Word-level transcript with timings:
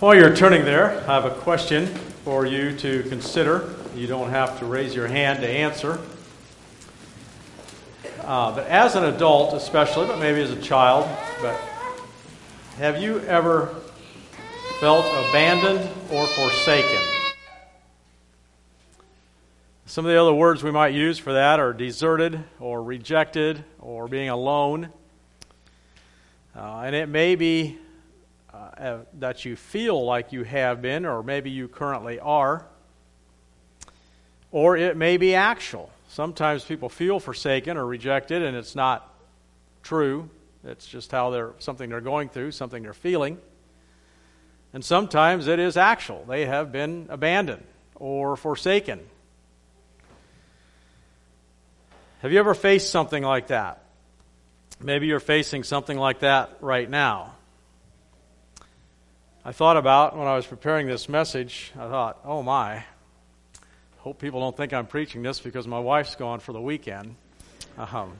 While 0.00 0.16
you're 0.16 0.34
turning 0.34 0.64
there, 0.64 0.98
I 1.08 1.14
have 1.14 1.24
a 1.24 1.30
question 1.30 1.86
for 1.86 2.44
you 2.44 2.76
to 2.78 3.04
consider. 3.04 3.72
You 3.94 4.08
don't 4.08 4.30
have 4.30 4.58
to 4.58 4.66
raise 4.66 4.94
your 4.94 5.06
hand 5.06 5.40
to 5.40 5.48
answer. 5.48 6.00
Uh, 8.20 8.52
but 8.52 8.66
as 8.66 8.96
an 8.96 9.04
adult, 9.04 9.54
especially, 9.54 10.08
but 10.08 10.18
maybe 10.18 10.42
as 10.42 10.50
a 10.50 10.60
child, 10.60 11.08
but 11.40 11.54
have 12.78 13.00
you 13.00 13.20
ever 13.20 13.76
felt 14.80 15.06
abandoned 15.28 15.88
or 16.10 16.26
forsaken? 16.26 17.00
Some 19.86 20.04
of 20.04 20.10
the 20.10 20.20
other 20.20 20.34
words 20.34 20.64
we 20.64 20.72
might 20.72 20.94
use 20.94 21.16
for 21.16 21.32
that 21.32 21.60
are 21.60 21.72
deserted 21.72 22.42
or 22.58 22.82
rejected 22.82 23.64
or 23.78 24.08
being 24.08 24.30
alone. 24.30 24.90
Uh, 26.56 26.80
and 26.80 26.94
it 26.94 27.08
may 27.08 27.36
be 27.36 27.78
uh, 28.56 28.98
that 29.18 29.44
you 29.44 29.56
feel 29.56 30.04
like 30.04 30.32
you 30.32 30.42
have 30.42 30.80
been, 30.82 31.04
or 31.04 31.22
maybe 31.22 31.50
you 31.50 31.68
currently 31.68 32.18
are, 32.18 32.66
or 34.50 34.76
it 34.76 34.96
may 34.96 35.16
be 35.16 35.34
actual. 35.34 35.90
Sometimes 36.08 36.64
people 36.64 36.88
feel 36.88 37.20
forsaken 37.20 37.76
or 37.76 37.86
rejected, 37.86 38.42
and 38.42 38.56
it's 38.56 38.74
not 38.74 39.12
true. 39.82 40.30
It's 40.64 40.86
just 40.86 41.12
how 41.12 41.30
they're 41.30 41.52
something 41.58 41.90
they're 41.90 42.00
going 42.00 42.28
through, 42.28 42.52
something 42.52 42.82
they're 42.82 42.94
feeling. 42.94 43.38
And 44.72 44.84
sometimes 44.84 45.46
it 45.46 45.58
is 45.58 45.76
actual. 45.76 46.24
They 46.26 46.46
have 46.46 46.72
been 46.72 47.06
abandoned 47.08 47.64
or 47.94 48.36
forsaken. 48.36 49.00
Have 52.20 52.32
you 52.32 52.38
ever 52.38 52.54
faced 52.54 52.90
something 52.90 53.22
like 53.22 53.48
that? 53.48 53.82
Maybe 54.80 55.06
you're 55.06 55.20
facing 55.20 55.62
something 55.62 55.96
like 55.96 56.20
that 56.20 56.56
right 56.60 56.88
now. 56.88 57.35
I 59.46 59.52
thought 59.52 59.76
about 59.76 60.16
when 60.16 60.26
I 60.26 60.34
was 60.34 60.44
preparing 60.44 60.88
this 60.88 61.08
message, 61.08 61.70
I 61.76 61.88
thought, 61.88 62.18
oh 62.24 62.42
my, 62.42 62.82
hope 63.98 64.18
people 64.18 64.40
don't 64.40 64.56
think 64.56 64.72
I'm 64.72 64.88
preaching 64.88 65.22
this 65.22 65.38
because 65.38 65.68
my 65.68 65.78
wife's 65.78 66.16
gone 66.16 66.40
for 66.40 66.52
the 66.52 66.60
weekend. 66.60 67.14
Um, 67.78 68.14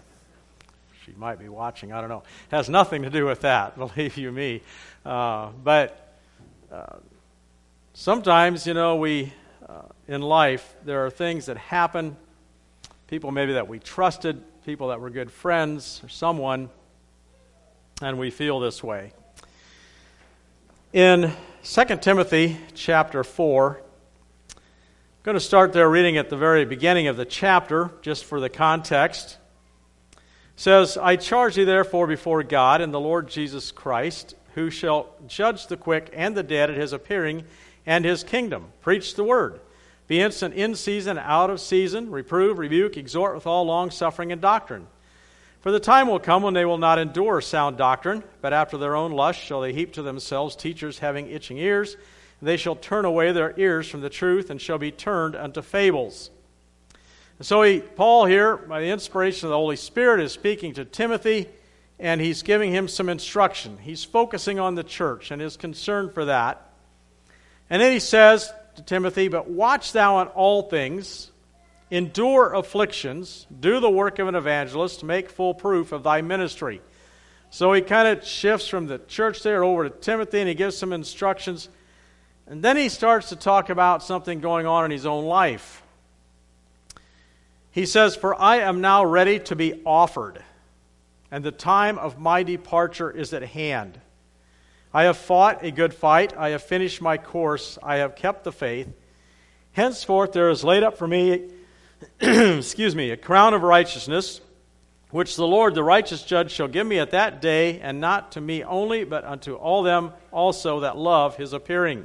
she 1.04 1.10
might 1.16 1.40
be 1.40 1.48
watching, 1.48 1.92
I 1.92 2.00
don't 2.00 2.10
know. 2.10 2.22
Has 2.52 2.68
nothing 2.68 3.02
to 3.02 3.10
do 3.10 3.26
with 3.26 3.40
that, 3.40 3.76
believe 3.96 4.16
you 4.16 4.30
me. 4.30 4.62
Uh, 5.04 5.48
but 5.64 6.16
uh, 6.70 6.98
sometimes, 7.92 8.64
you 8.64 8.74
know, 8.74 8.94
we, 8.94 9.32
uh, 9.68 9.82
in 10.06 10.22
life, 10.22 10.76
there 10.84 11.06
are 11.06 11.10
things 11.10 11.46
that 11.46 11.56
happen, 11.56 12.16
people 13.08 13.32
maybe 13.32 13.54
that 13.54 13.66
we 13.66 13.80
trusted, 13.80 14.40
people 14.64 14.90
that 14.90 15.00
were 15.00 15.10
good 15.10 15.32
friends, 15.32 16.00
or 16.04 16.08
someone, 16.08 16.70
and 18.00 18.16
we 18.16 18.30
feel 18.30 18.60
this 18.60 18.80
way. 18.80 19.12
In 20.96 21.30
2 21.62 21.84
Timothy 21.98 22.56
chapter 22.72 23.22
4, 23.22 23.82
I'm 24.56 24.62
going 25.24 25.34
to 25.34 25.40
start 25.40 25.74
there 25.74 25.90
reading 25.90 26.16
at 26.16 26.30
the 26.30 26.38
very 26.38 26.64
beginning 26.64 27.06
of 27.06 27.18
the 27.18 27.26
chapter, 27.26 27.90
just 28.00 28.24
for 28.24 28.40
the 28.40 28.48
context. 28.48 29.36
It 30.14 30.20
says, 30.56 30.96
I 30.96 31.16
charge 31.16 31.56
thee 31.56 31.64
therefore 31.64 32.06
before 32.06 32.42
God 32.42 32.80
and 32.80 32.94
the 32.94 32.98
Lord 32.98 33.28
Jesus 33.28 33.72
Christ, 33.72 34.36
who 34.54 34.70
shall 34.70 35.10
judge 35.26 35.66
the 35.66 35.76
quick 35.76 36.08
and 36.14 36.34
the 36.34 36.42
dead 36.42 36.70
at 36.70 36.78
his 36.78 36.94
appearing 36.94 37.44
and 37.84 38.02
his 38.02 38.24
kingdom. 38.24 38.72
Preach 38.80 39.16
the 39.16 39.24
word. 39.24 39.60
Be 40.06 40.22
instant 40.22 40.54
in 40.54 40.74
season, 40.74 41.18
out 41.18 41.50
of 41.50 41.60
season, 41.60 42.10
reprove, 42.10 42.58
rebuke, 42.58 42.96
exhort 42.96 43.34
with 43.34 43.46
all 43.46 43.66
long 43.66 43.90
suffering 43.90 44.32
and 44.32 44.40
doctrine. 44.40 44.86
For 45.66 45.72
the 45.72 45.80
time 45.80 46.06
will 46.06 46.20
come 46.20 46.44
when 46.44 46.54
they 46.54 46.64
will 46.64 46.78
not 46.78 47.00
endure 47.00 47.40
sound 47.40 47.76
doctrine, 47.76 48.22
but 48.40 48.52
after 48.52 48.78
their 48.78 48.94
own 48.94 49.10
lust 49.10 49.40
shall 49.40 49.62
they 49.62 49.72
heap 49.72 49.94
to 49.94 50.02
themselves 50.02 50.54
teachers 50.54 51.00
having 51.00 51.28
itching 51.28 51.58
ears. 51.58 51.96
They 52.40 52.56
shall 52.56 52.76
turn 52.76 53.04
away 53.04 53.32
their 53.32 53.52
ears 53.58 53.88
from 53.88 54.00
the 54.00 54.08
truth 54.08 54.48
and 54.48 54.60
shall 54.60 54.78
be 54.78 54.92
turned 54.92 55.34
unto 55.34 55.62
fables. 55.62 56.30
And 57.38 57.46
so 57.48 57.62
he, 57.62 57.80
Paul 57.80 58.26
here, 58.26 58.56
by 58.56 58.78
the 58.80 58.90
inspiration 58.90 59.48
of 59.48 59.50
the 59.50 59.56
Holy 59.56 59.74
Spirit, 59.74 60.20
is 60.20 60.30
speaking 60.30 60.74
to 60.74 60.84
Timothy, 60.84 61.48
and 61.98 62.20
he's 62.20 62.44
giving 62.44 62.72
him 62.72 62.86
some 62.86 63.08
instruction. 63.08 63.76
He's 63.78 64.04
focusing 64.04 64.60
on 64.60 64.76
the 64.76 64.84
church 64.84 65.32
and 65.32 65.42
his 65.42 65.56
concern 65.56 66.10
for 66.10 66.26
that. 66.26 66.64
And 67.68 67.82
then 67.82 67.90
he 67.90 67.98
says 67.98 68.52
to 68.76 68.82
Timothy, 68.82 69.26
But 69.26 69.50
watch 69.50 69.90
thou 69.90 70.18
on 70.18 70.28
all 70.28 70.62
things 70.62 71.32
endure 71.90 72.52
afflictions, 72.52 73.46
do 73.60 73.80
the 73.80 73.90
work 73.90 74.18
of 74.18 74.28
an 74.28 74.34
evangelist, 74.34 75.04
make 75.04 75.30
full 75.30 75.54
proof 75.54 75.92
of 75.92 76.02
thy 76.02 76.22
ministry. 76.22 76.80
So 77.50 77.72
he 77.72 77.80
kind 77.80 78.08
of 78.08 78.26
shifts 78.26 78.68
from 78.68 78.86
the 78.86 78.98
church 78.98 79.42
there 79.42 79.62
over 79.62 79.88
to 79.88 79.90
Timothy 79.90 80.40
and 80.40 80.48
he 80.48 80.54
gives 80.54 80.76
some 80.76 80.92
instructions. 80.92 81.68
And 82.46 82.62
then 82.62 82.76
he 82.76 82.88
starts 82.88 83.28
to 83.30 83.36
talk 83.36 83.70
about 83.70 84.02
something 84.02 84.40
going 84.40 84.66
on 84.66 84.84
in 84.84 84.90
his 84.90 85.06
own 85.06 85.24
life. 85.24 85.82
He 87.70 87.86
says, 87.86 88.16
For 88.16 88.40
I 88.40 88.58
am 88.58 88.80
now 88.80 89.04
ready 89.04 89.38
to 89.40 89.56
be 89.56 89.82
offered, 89.84 90.42
and 91.30 91.44
the 91.44 91.50
time 91.50 91.98
of 91.98 92.18
my 92.18 92.42
departure 92.42 93.10
is 93.10 93.34
at 93.34 93.42
hand. 93.42 94.00
I 94.94 95.02
have 95.04 95.18
fought 95.18 95.62
a 95.62 95.70
good 95.70 95.92
fight, 95.92 96.34
I 96.36 96.50
have 96.50 96.62
finished 96.62 97.02
my 97.02 97.18
course, 97.18 97.78
I 97.82 97.96
have 97.96 98.16
kept 98.16 98.44
the 98.44 98.52
faith. 98.52 98.88
Henceforth 99.72 100.32
there 100.32 100.48
is 100.48 100.64
laid 100.64 100.84
up 100.84 100.96
for 100.96 101.06
me 101.06 101.50
excuse 102.20 102.94
me, 102.94 103.10
a 103.10 103.16
crown 103.16 103.54
of 103.54 103.62
righteousness, 103.62 104.40
which 105.10 105.36
the 105.36 105.46
Lord, 105.46 105.74
the 105.74 105.84
righteous 105.84 106.22
judge, 106.22 106.50
shall 106.50 106.68
give 106.68 106.86
me 106.86 106.98
at 106.98 107.12
that 107.12 107.40
day, 107.40 107.80
and 107.80 108.00
not 108.00 108.32
to 108.32 108.40
me 108.40 108.64
only, 108.64 109.04
but 109.04 109.24
unto 109.24 109.54
all 109.54 109.82
them 109.82 110.12
also 110.30 110.80
that 110.80 110.96
love 110.96 111.36
his 111.36 111.52
appearing. 111.52 112.04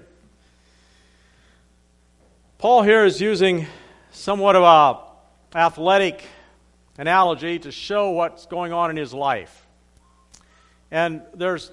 Paul 2.57 2.83
here 2.83 3.05
is 3.05 3.19
using 3.19 3.65
somewhat 4.11 4.55
of 4.55 4.63
a 4.63 5.57
athletic 5.57 6.23
analogy 6.97 7.59
to 7.59 7.71
show 7.71 8.11
what's 8.11 8.45
going 8.45 8.71
on 8.71 8.89
in 8.89 8.97
his 8.97 9.13
life. 9.13 9.65
And 10.91 11.21
there's 11.33 11.71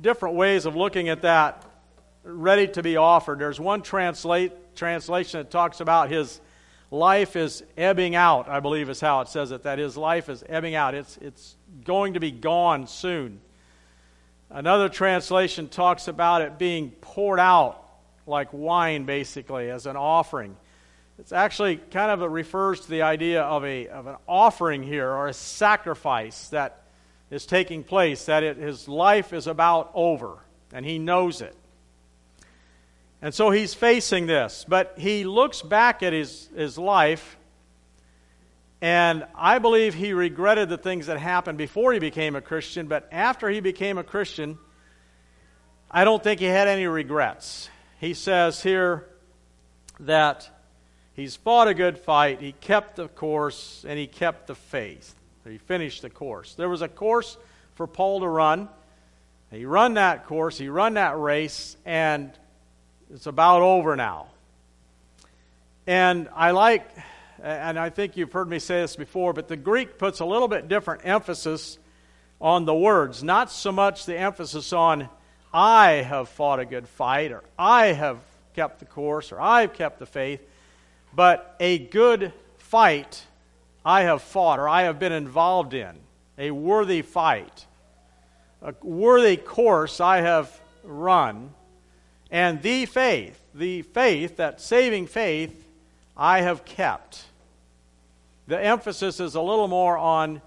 different 0.00 0.36
ways 0.36 0.66
of 0.66 0.74
looking 0.74 1.08
at 1.08 1.22
that 1.22 1.64
ready 2.24 2.68
to 2.68 2.82
be 2.82 2.96
offered. 2.96 3.40
There's 3.40 3.60
one 3.60 3.82
translate, 3.82 4.74
translation 4.74 5.40
that 5.40 5.50
talks 5.50 5.80
about 5.80 6.10
his 6.10 6.40
life 6.92 7.36
is 7.36 7.64
ebbing 7.76 8.14
out, 8.14 8.48
I 8.48 8.60
believe 8.60 8.90
is 8.90 9.00
how 9.00 9.22
it 9.22 9.28
says 9.28 9.50
it, 9.50 9.62
that 9.62 9.78
his 9.78 9.96
life 9.96 10.28
is 10.28 10.44
ebbing 10.48 10.74
out. 10.74 10.94
It's, 10.94 11.16
it's 11.16 11.56
going 11.84 12.14
to 12.14 12.20
be 12.20 12.30
gone 12.30 12.86
soon. 12.86 13.40
Another 14.50 14.90
translation 14.90 15.68
talks 15.68 16.06
about 16.06 16.42
it 16.42 16.58
being 16.58 16.90
poured 16.90 17.40
out 17.40 17.78
like 18.26 18.48
wine, 18.52 19.04
basically, 19.04 19.70
as 19.70 19.86
an 19.86 19.96
offering. 19.96 20.56
It's 21.18 21.32
actually 21.32 21.76
kind 21.76 22.10
of 22.10 22.30
refers 22.30 22.80
to 22.80 22.90
the 22.90 23.02
idea 23.02 23.42
of, 23.42 23.64
a, 23.64 23.88
of 23.88 24.06
an 24.06 24.16
offering 24.28 24.82
here 24.82 25.08
or 25.08 25.28
a 25.28 25.32
sacrifice 25.32 26.48
that 26.48 26.82
is 27.30 27.46
taking 27.46 27.82
place, 27.82 28.26
that 28.26 28.42
it, 28.42 28.58
his 28.58 28.86
life 28.86 29.32
is 29.32 29.46
about 29.46 29.90
over, 29.94 30.38
and 30.72 30.84
he 30.84 30.98
knows 30.98 31.40
it. 31.40 31.56
And 33.22 33.32
so 33.32 33.50
he's 33.50 33.72
facing 33.72 34.26
this. 34.26 34.66
But 34.68 34.94
he 34.98 35.24
looks 35.24 35.62
back 35.62 36.02
at 36.02 36.12
his, 36.12 36.50
his 36.56 36.76
life, 36.76 37.38
and 38.80 39.24
I 39.36 39.60
believe 39.60 39.94
he 39.94 40.12
regretted 40.12 40.68
the 40.68 40.76
things 40.76 41.06
that 41.06 41.18
happened 41.18 41.56
before 41.56 41.92
he 41.92 42.00
became 42.00 42.34
a 42.34 42.40
Christian. 42.40 42.88
But 42.88 43.08
after 43.12 43.48
he 43.48 43.60
became 43.60 43.96
a 43.96 44.02
Christian, 44.02 44.58
I 45.88 46.02
don't 46.02 46.20
think 46.22 46.40
he 46.40 46.46
had 46.46 46.66
any 46.66 46.88
regrets. 46.88 47.70
He 48.00 48.14
says 48.14 48.60
here 48.60 49.08
that 50.00 50.50
he's 51.14 51.36
fought 51.36 51.68
a 51.68 51.74
good 51.74 51.96
fight, 51.96 52.40
he 52.40 52.50
kept 52.50 52.96
the 52.96 53.06
course, 53.06 53.84
and 53.86 53.96
he 53.96 54.08
kept 54.08 54.48
the 54.48 54.56
faith. 54.56 55.14
He 55.48 55.58
finished 55.58 56.02
the 56.02 56.10
course. 56.10 56.54
There 56.54 56.68
was 56.68 56.82
a 56.82 56.88
course 56.88 57.36
for 57.74 57.86
Paul 57.86 58.20
to 58.20 58.28
run. 58.28 58.68
He 59.52 59.64
run 59.64 59.94
that 59.94 60.26
course, 60.26 60.58
he 60.58 60.68
run 60.68 60.94
that 60.94 61.16
race, 61.18 61.76
and 61.84 62.32
it's 63.12 63.26
about 63.26 63.60
over 63.60 63.94
now. 63.94 64.28
And 65.86 66.30
I 66.34 66.52
like, 66.52 66.88
and 67.42 67.78
I 67.78 67.90
think 67.90 68.16
you've 68.16 68.32
heard 68.32 68.48
me 68.48 68.58
say 68.58 68.80
this 68.80 68.96
before, 68.96 69.34
but 69.34 69.48
the 69.48 69.56
Greek 69.56 69.98
puts 69.98 70.20
a 70.20 70.24
little 70.24 70.48
bit 70.48 70.66
different 70.68 71.02
emphasis 71.04 71.78
on 72.40 72.64
the 72.64 72.74
words. 72.74 73.22
Not 73.22 73.50
so 73.50 73.70
much 73.70 74.06
the 74.06 74.16
emphasis 74.16 74.72
on, 74.72 75.10
I 75.52 75.90
have 75.90 76.30
fought 76.30 76.58
a 76.58 76.64
good 76.64 76.88
fight, 76.88 77.32
or 77.32 77.44
I 77.58 77.88
have 77.88 78.18
kept 78.54 78.78
the 78.78 78.86
course, 78.86 79.30
or 79.30 79.40
I've 79.40 79.74
kept 79.74 79.98
the 79.98 80.06
faith, 80.06 80.40
but 81.14 81.54
a 81.60 81.78
good 81.78 82.32
fight 82.56 83.22
I 83.84 84.02
have 84.02 84.22
fought, 84.22 84.58
or 84.58 84.68
I 84.68 84.82
have 84.82 84.98
been 84.98 85.12
involved 85.12 85.74
in. 85.74 85.96
A 86.38 86.50
worthy 86.50 87.02
fight. 87.02 87.66
A 88.62 88.74
worthy 88.82 89.36
course 89.36 90.00
I 90.00 90.22
have 90.22 90.58
run 90.82 91.52
and 92.32 92.60
the 92.62 92.86
faith, 92.86 93.40
the 93.54 93.82
faith, 93.82 94.38
that 94.38 94.60
saving 94.60 95.06
faith, 95.06 95.64
I 96.16 96.40
have 96.40 96.64
kept. 96.64 97.26
The 98.48 98.60
emphasis 98.60 99.20
is 99.20 99.36
a 99.36 99.40
little 99.40 99.68
more 99.68 99.96
on 99.96 100.42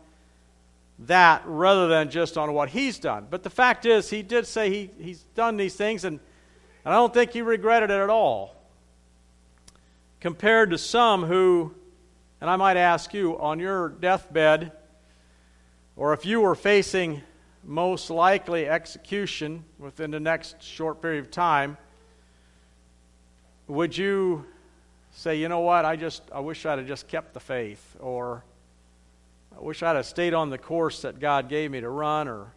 that 1.00 1.44
rather 1.46 1.88
than 1.88 2.10
just 2.10 2.38
on 2.38 2.54
what 2.54 2.70
he's 2.70 3.00
done. 3.00 3.28
But 3.30 3.44
the 3.44 3.50
fact 3.50 3.86
is, 3.86 4.10
he 4.10 4.22
did 4.22 4.46
say 4.46 4.70
he, 4.70 4.90
he's 5.02 5.20
done 5.36 5.56
these 5.56 5.76
things, 5.76 6.04
and 6.04 6.20
And 6.86 6.94
I 6.94 6.98
don't 6.98 7.14
think 7.14 7.32
he 7.32 7.42
regretted 7.42 7.90
it 7.90 8.00
at 8.00 8.12
all. 8.12 8.56
Compared 10.20 10.70
to 10.70 10.78
some 10.78 11.24
who, 11.24 11.74
and 12.40 12.50
I 12.50 12.56
might 12.58 12.78
ask 12.78 13.12
you, 13.12 13.40
on 13.40 13.60
your 13.60 13.90
deathbed, 13.90 14.72
or 15.96 16.14
if 16.14 16.28
you 16.28 16.42
were 16.42 16.54
facing 16.54 17.24
most 17.66 18.10
likely 18.10 18.70
execution 18.70 19.64
within 19.80 20.12
the 20.12 20.20
next 20.20 20.62
short 20.62 21.02
period 21.02 21.26
of 21.26 21.32
time, 21.32 21.78
would 23.68 23.98
you 23.98 24.46
say, 25.12 25.38
you 25.38 25.50
know 25.50 25.62
what, 25.62 25.86
I 25.86 25.96
just 25.96 26.22
I 26.32 26.40
wish 26.40 26.66
I'd 26.66 26.78
have 26.78 26.88
just 26.88 27.08
kept 27.08 27.34
the 27.34 27.40
faith, 27.40 27.96
or 28.00 28.44
I 29.58 29.62
wish 29.62 29.82
I'd 29.82 29.96
have 29.96 30.06
stayed 30.06 30.34
on 30.34 30.50
the 30.50 30.58
course 30.58 31.02
that 31.02 31.20
God 31.20 31.50
gave 31.50 31.72
me 31.72 31.82
to 31.82 31.90
run, 31.90 32.28
or 32.28 32.48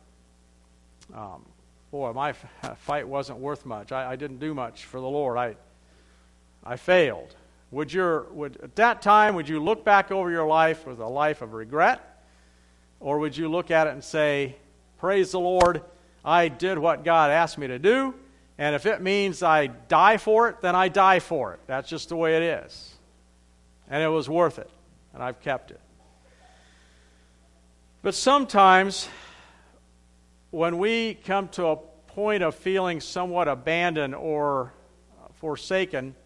um, 1.15 1.45
boy, 1.91 2.13
my 2.13 2.33
fight 2.77 3.09
wasn't 3.09 3.39
worth 3.39 3.65
much. 3.65 3.93
I, 3.93 4.13
I 4.13 4.17
didn't 4.17 4.39
do 4.39 4.53
much 4.53 4.85
for 4.85 5.01
the 5.01 5.09
Lord. 5.09 5.39
I 5.39 5.57
I 6.65 6.77
failed. 6.77 7.35
Would 7.71 7.93
your 7.93 8.25
would 8.33 8.59
at 8.63 8.77
that 8.77 9.01
time 9.01 9.35
would 9.35 9.49
you 9.49 9.63
look 9.63 9.85
back 9.85 10.11
over 10.11 10.31
your 10.31 10.47
life 10.47 10.87
with 10.87 11.01
a 11.01 11.07
life 11.07 11.41
of 11.41 11.55
regret, 11.55 12.23
or 13.01 13.19
would 13.19 13.37
you 13.37 13.49
look 13.49 13.71
at 13.71 13.87
it 13.87 13.93
and 13.93 14.05
say, 14.05 14.57
Praise 14.99 15.31
the 15.31 15.41
Lord, 15.41 15.83
I 16.25 16.49
did 16.49 16.79
what 16.79 17.05
God 17.05 17.31
asked 17.31 17.57
me 17.57 17.69
to 17.69 17.79
do, 17.79 18.15
and 18.59 18.75
if 18.75 18.85
it 18.85 19.01
means 19.01 19.43
I 19.43 19.69
die 19.69 20.17
for 20.17 20.49
it, 20.49 20.61
then 20.61 20.75
I 20.75 20.89
die 20.89 21.21
for 21.21 21.55
it. 21.55 21.61
That's 21.67 21.89
just 21.89 22.09
the 22.09 22.17
way 22.17 22.37
it 22.37 22.43
is. 22.43 22.95
And 23.89 24.03
it 24.03 24.09
was 24.09 24.29
worth 24.29 24.59
it, 24.59 24.69
and 25.15 25.23
I've 25.23 25.41
kept 25.41 25.71
it. 25.71 25.81
But 28.03 28.15
sometimes, 28.15 29.09
when 30.51 30.79
we 30.79 31.15
come 31.15 31.49
to 31.51 31.67
a 31.69 31.77
point 32.09 32.43
of 32.43 32.57
feeling 32.57 33.01
somewhat 33.01 33.47
abandoned 33.47 34.15
or 34.15 34.73
forsaken, 35.35 36.17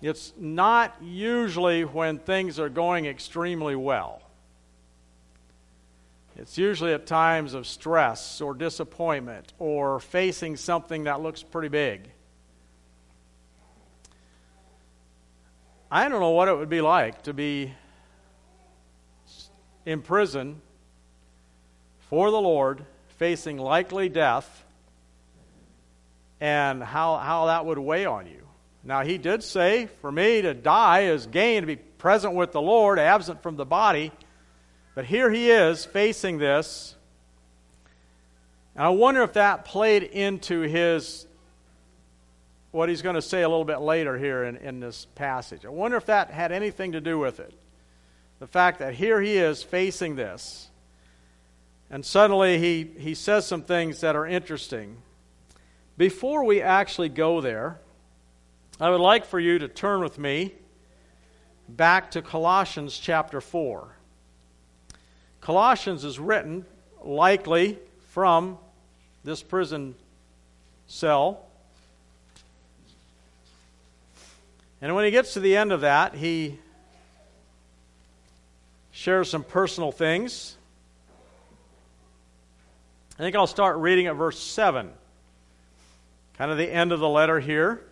it's 0.00 0.32
not 0.36 0.96
usually 1.00 1.84
when 1.84 2.18
things 2.18 2.58
are 2.58 2.68
going 2.68 3.06
extremely 3.06 3.76
well. 3.76 4.20
It's 6.36 6.56
usually 6.56 6.94
at 6.94 7.06
times 7.06 7.52
of 7.54 7.66
stress 7.66 8.40
or 8.40 8.54
disappointment 8.54 9.52
or 9.58 10.00
facing 10.00 10.56
something 10.56 11.04
that 11.04 11.20
looks 11.20 11.42
pretty 11.42 11.68
big. 11.68 12.10
I 15.90 16.08
don't 16.08 16.20
know 16.20 16.30
what 16.30 16.48
it 16.48 16.56
would 16.56 16.70
be 16.70 16.80
like 16.80 17.22
to 17.24 17.34
be 17.34 17.74
in 19.84 20.00
prison 20.00 20.62
for 22.08 22.30
the 22.30 22.40
Lord, 22.40 22.86
facing 23.18 23.58
likely 23.58 24.08
death, 24.08 24.64
and 26.40 26.82
how, 26.82 27.18
how 27.18 27.46
that 27.46 27.66
would 27.66 27.78
weigh 27.78 28.06
on 28.06 28.26
you. 28.26 28.46
Now, 28.84 29.02
he 29.02 29.18
did 29.18 29.42
say, 29.42 29.86
for 30.00 30.10
me 30.10 30.42
to 30.42 30.54
die 30.54 31.02
is 31.02 31.26
gain, 31.26 31.62
to 31.62 31.66
be 31.66 31.76
present 31.76 32.34
with 32.34 32.52
the 32.52 32.60
Lord, 32.60 32.98
absent 32.98 33.42
from 33.42 33.56
the 33.56 33.66
body. 33.66 34.12
But 34.94 35.06
here 35.06 35.30
he 35.30 35.50
is 35.50 35.84
facing 35.84 36.38
this. 36.38 36.96
And 38.74 38.84
I 38.84 38.90
wonder 38.90 39.22
if 39.22 39.34
that 39.34 39.64
played 39.64 40.02
into 40.02 40.62
his, 40.62 41.26
what 42.70 42.88
he's 42.88 43.02
going 43.02 43.14
to 43.14 43.22
say 43.22 43.42
a 43.42 43.48
little 43.48 43.64
bit 43.64 43.80
later 43.80 44.18
here 44.18 44.44
in, 44.44 44.56
in 44.56 44.80
this 44.80 45.06
passage. 45.14 45.64
I 45.64 45.70
wonder 45.70 45.96
if 45.96 46.06
that 46.06 46.30
had 46.30 46.52
anything 46.52 46.92
to 46.92 47.00
do 47.00 47.18
with 47.18 47.40
it. 47.40 47.54
The 48.38 48.46
fact 48.46 48.80
that 48.80 48.94
here 48.94 49.20
he 49.20 49.36
is 49.36 49.62
facing 49.62 50.16
this. 50.16 50.68
And 51.90 52.04
suddenly 52.04 52.58
he, 52.58 52.90
he 52.98 53.14
says 53.14 53.46
some 53.46 53.62
things 53.62 54.00
that 54.00 54.16
are 54.16 54.26
interesting. 54.26 54.96
Before 55.98 56.44
we 56.44 56.62
actually 56.62 57.10
go 57.10 57.40
there, 57.40 57.80
I 58.80 58.90
would 58.90 59.00
like 59.00 59.26
for 59.26 59.38
you 59.38 59.58
to 59.58 59.68
turn 59.68 60.00
with 60.00 60.18
me 60.18 60.54
back 61.68 62.10
to 62.12 62.22
Colossians 62.22 62.98
chapter 62.98 63.40
4. 63.40 63.94
Colossians 65.42 66.04
is 66.04 66.20
written 66.20 66.64
likely 67.02 67.76
from 68.10 68.58
this 69.24 69.42
prison 69.42 69.96
cell. 70.86 71.44
And 74.80 74.94
when 74.94 75.04
he 75.04 75.10
gets 75.10 75.34
to 75.34 75.40
the 75.40 75.56
end 75.56 75.72
of 75.72 75.80
that, 75.80 76.14
he 76.14 76.58
shares 78.92 79.28
some 79.30 79.42
personal 79.42 79.90
things. 79.90 80.56
I 83.18 83.22
think 83.22 83.34
I'll 83.34 83.48
start 83.48 83.76
reading 83.78 84.06
at 84.06 84.14
verse 84.14 84.38
7, 84.38 84.90
kind 86.38 86.50
of 86.52 86.56
the 86.56 86.72
end 86.72 86.92
of 86.92 87.00
the 87.00 87.08
letter 87.08 87.40
here. 87.40 87.82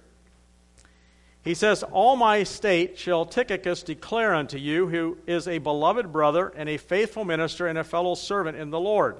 He 1.42 1.54
says, 1.54 1.82
All 1.82 2.16
my 2.16 2.42
state 2.42 2.98
shall 2.98 3.24
Tychicus 3.24 3.82
declare 3.82 4.34
unto 4.34 4.58
you, 4.58 4.88
who 4.88 5.18
is 5.26 5.48
a 5.48 5.58
beloved 5.58 6.12
brother 6.12 6.48
and 6.48 6.68
a 6.68 6.76
faithful 6.76 7.24
minister 7.24 7.66
and 7.66 7.78
a 7.78 7.84
fellow 7.84 8.14
servant 8.14 8.58
in 8.58 8.70
the 8.70 8.80
Lord. 8.80 9.16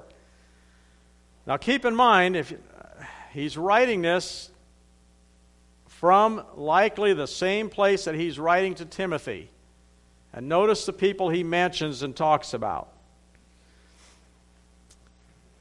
Now 1.47 1.57
keep 1.57 1.83
in 1.85 1.95
mind, 1.95 2.35
if 2.35 2.53
he's 3.33 3.57
writing 3.57 4.01
this 4.03 4.51
from 5.87 6.43
likely 6.55 7.13
the 7.13 7.27
same 7.27 7.69
place 7.69 8.05
that 8.05 8.15
he's 8.15 8.37
writing 8.37 8.75
to 8.75 8.85
Timothy. 8.85 9.49
And 10.33 10.47
notice 10.47 10.85
the 10.85 10.93
people 10.93 11.29
he 11.29 11.43
mentions 11.43 12.03
and 12.03 12.15
talks 12.15 12.53
about. 12.53 12.89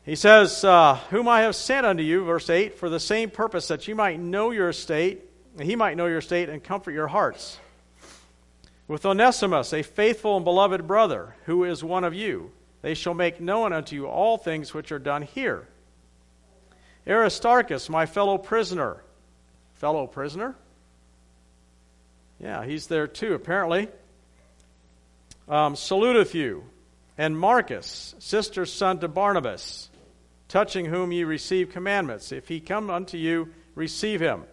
He 0.05 0.15
says, 0.15 0.65
uh, 0.65 0.97
Whom 1.11 1.29
I 1.29 1.43
have 1.43 1.57
sent 1.57 1.87
unto 1.87 2.03
you, 2.03 2.25
verse 2.25 2.49
8, 2.49 2.79
for 2.79 2.89
the 2.89 3.01
same 3.01 3.31
purpose 3.31 3.69
that 3.69 3.89
you 3.89 3.95
might 3.95 4.21
know 4.21 4.51
your 4.51 4.73
state 4.73 5.30
he 5.63 5.77
might 5.77 5.97
know 5.97 6.07
your 6.07 6.21
state 6.21 6.49
and 6.49 6.63
comfort 6.63 6.93
your 6.93 7.09
hearts. 7.09 7.59
With 8.89 9.07
Onesimus, 9.07 9.73
a 9.73 9.83
faithful 9.83 10.37
and 10.37 10.45
beloved 10.45 10.87
brother, 10.87 11.35
who 11.47 11.65
is 11.65 11.85
one 11.85 12.05
of 12.05 12.15
you, 12.15 12.51
they 12.83 12.95
shall 12.95 13.15
make 13.15 13.41
known 13.41 13.73
unto 13.73 13.95
you 13.95 14.07
all 14.07 14.39
things 14.39 14.75
which 14.75 14.91
are 14.91 14.99
done 14.99 15.23
here. 15.23 15.69
Aristarchus, 17.07 17.89
my 17.89 18.07
fellow 18.07 18.39
prisoner. 18.39 19.03
Fellow 19.75 20.07
prisoner? 20.07 20.57
Yeah, 22.39 22.65
he's 22.65 22.87
there 22.87 23.07
too, 23.07 23.35
apparently. 23.35 23.89
Um, 25.49 25.77
saluteth 25.77 26.35
you. 26.35 26.65
And 27.19 27.39
Marcus, 27.39 28.15
sister's 28.19 28.73
son 28.73 28.99
to 29.01 29.09
Barnabas, 29.09 29.91
touching 30.49 30.87
whom 30.87 31.13
ye 31.13 31.25
receive 31.25 31.71
commandments. 31.71 32.33
If 32.33 32.49
he 32.49 32.61
come 32.61 32.89
unto 32.89 33.19
you, 33.19 33.53
receive 33.75 34.21
him. 34.21 34.45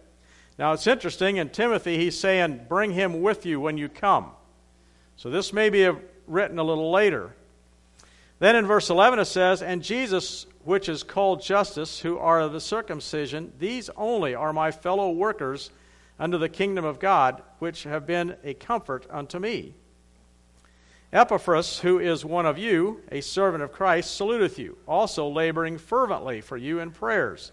Now 0.58 0.72
it's 0.72 0.88
interesting, 0.88 1.36
in 1.36 1.50
Timothy, 1.50 1.96
he's 1.96 2.18
saying, 2.18 2.66
Bring 2.68 2.90
him 2.90 3.22
with 3.22 3.46
you 3.46 3.60
when 3.60 3.78
you 3.78 3.88
come. 3.88 4.32
So 5.16 5.30
this 5.30 5.52
may 5.52 5.70
be 5.70 5.88
written 6.26 6.58
a 6.58 6.64
little 6.64 6.90
later. 6.90 7.34
Then 8.40 8.56
in 8.56 8.66
verse 8.66 8.90
11 8.90 9.20
it 9.20 9.24
says, 9.26 9.62
And 9.62 9.82
Jesus, 9.82 10.46
which 10.64 10.88
is 10.88 11.04
called 11.04 11.42
Justus, 11.42 12.00
who 12.00 12.18
are 12.18 12.40
of 12.40 12.52
the 12.52 12.60
circumcision, 12.60 13.52
these 13.58 13.88
only 13.96 14.34
are 14.34 14.52
my 14.52 14.72
fellow 14.72 15.10
workers 15.10 15.70
under 16.18 16.38
the 16.38 16.48
kingdom 16.48 16.84
of 16.84 16.98
God, 16.98 17.42
which 17.60 17.84
have 17.84 18.06
been 18.06 18.36
a 18.42 18.54
comfort 18.54 19.06
unto 19.10 19.38
me. 19.38 19.74
Epaphras, 21.12 21.78
who 21.78 22.00
is 22.00 22.24
one 22.24 22.46
of 22.46 22.58
you, 22.58 23.00
a 23.10 23.20
servant 23.20 23.62
of 23.62 23.72
Christ, 23.72 24.14
saluteth 24.14 24.58
you, 24.58 24.76
also 24.86 25.28
laboring 25.28 25.78
fervently 25.78 26.40
for 26.40 26.56
you 26.56 26.80
in 26.80 26.90
prayers 26.90 27.52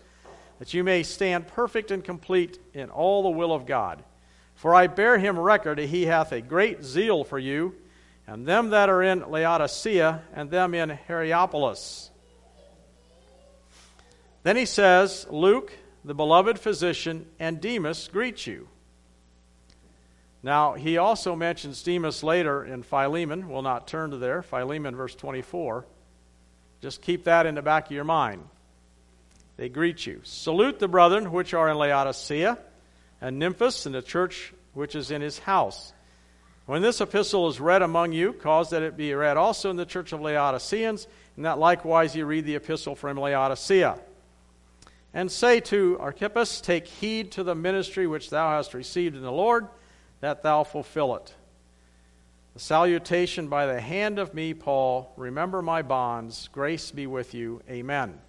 that 0.59 0.73
you 0.73 0.83
may 0.83 1.03
stand 1.03 1.47
perfect 1.47 1.91
and 1.91 2.03
complete 2.03 2.59
in 2.73 2.89
all 2.89 3.23
the 3.23 3.29
will 3.29 3.51
of 3.51 3.65
God. 3.65 4.03
For 4.55 4.73
I 4.73 4.87
bear 4.87 5.17
him 5.17 5.37
record 5.37 5.77
that 5.77 5.87
he 5.87 6.05
hath 6.05 6.31
a 6.31 6.41
great 6.41 6.83
zeal 6.83 7.23
for 7.23 7.39
you, 7.39 7.75
and 8.27 8.47
them 8.47 8.69
that 8.69 8.89
are 8.89 9.03
in 9.03 9.29
Laodicea, 9.29 10.23
and 10.33 10.49
them 10.49 10.73
in 10.73 10.89
Hierapolis. 10.89 12.09
Then 14.43 14.55
he 14.55 14.65
says, 14.65 15.27
Luke, 15.29 15.73
the 16.03 16.13
beloved 16.13 16.59
physician, 16.59 17.25
and 17.39 17.59
Demas 17.59 18.07
greet 18.07 18.45
you. 18.47 18.67
Now, 20.43 20.73
he 20.73 20.97
also 20.97 21.35
mentions 21.35 21.81
Demas 21.81 22.21
later 22.21 22.63
in 22.63 22.83
Philemon. 22.83 23.49
We'll 23.49 23.63
not 23.63 23.87
turn 23.87 24.11
to 24.11 24.17
there. 24.17 24.43
Philemon, 24.43 24.95
verse 24.95 25.15
24. 25.15 25.85
Just 26.81 27.01
keep 27.01 27.23
that 27.23 27.47
in 27.47 27.55
the 27.55 27.63
back 27.63 27.87
of 27.87 27.91
your 27.91 28.03
mind. 28.03 28.43
They 29.57 29.69
greet 29.69 30.05
you. 30.05 30.21
Salute 30.23 30.79
the 30.79 30.87
brethren 30.87 31.31
which 31.31 31.53
are 31.53 31.69
in 31.69 31.77
Laodicea, 31.77 32.57
and 33.21 33.41
Nymphas, 33.41 33.85
and 33.85 33.95
the 33.95 34.01
church 34.01 34.53
which 34.73 34.95
is 34.95 35.11
in 35.11 35.21
his 35.21 35.39
house. 35.39 35.93
When 36.65 36.81
this 36.81 36.99
epistle 36.99 37.47
is 37.47 37.59
read 37.59 37.81
among 37.81 38.11
you, 38.11 38.33
cause 38.33 38.71
that 38.71 38.81
it 38.81 38.97
be 38.97 39.13
read 39.13 39.37
also 39.37 39.69
in 39.69 39.77
the 39.77 39.85
church 39.85 40.13
of 40.13 40.21
Laodiceans, 40.21 41.07
and 41.35 41.45
that 41.45 41.59
likewise 41.59 42.15
you 42.15 42.25
read 42.25 42.45
the 42.45 42.55
epistle 42.55 42.95
from 42.95 43.17
Laodicea. 43.17 43.99
And 45.13 45.31
say 45.31 45.61
to 45.61 45.97
Archippus, 45.99 46.59
Take 46.59 46.87
heed 46.87 47.31
to 47.33 47.43
the 47.43 47.55
ministry 47.55 48.07
which 48.07 48.29
thou 48.29 48.49
hast 48.49 48.73
received 48.73 49.15
in 49.15 49.21
the 49.21 49.31
Lord, 49.31 49.67
that 50.19 50.43
thou 50.43 50.63
fulfill 50.63 51.15
it. 51.15 51.33
The 52.55 52.59
salutation 52.59 53.47
by 53.47 53.65
the 53.65 53.79
hand 53.79 54.17
of 54.17 54.33
me, 54.33 54.53
Paul. 54.53 55.13
Remember 55.17 55.61
my 55.61 55.83
bonds. 55.83 56.49
Grace 56.51 56.91
be 56.91 57.05
with 57.05 57.33
you. 57.33 57.61
Amen. 57.69 58.19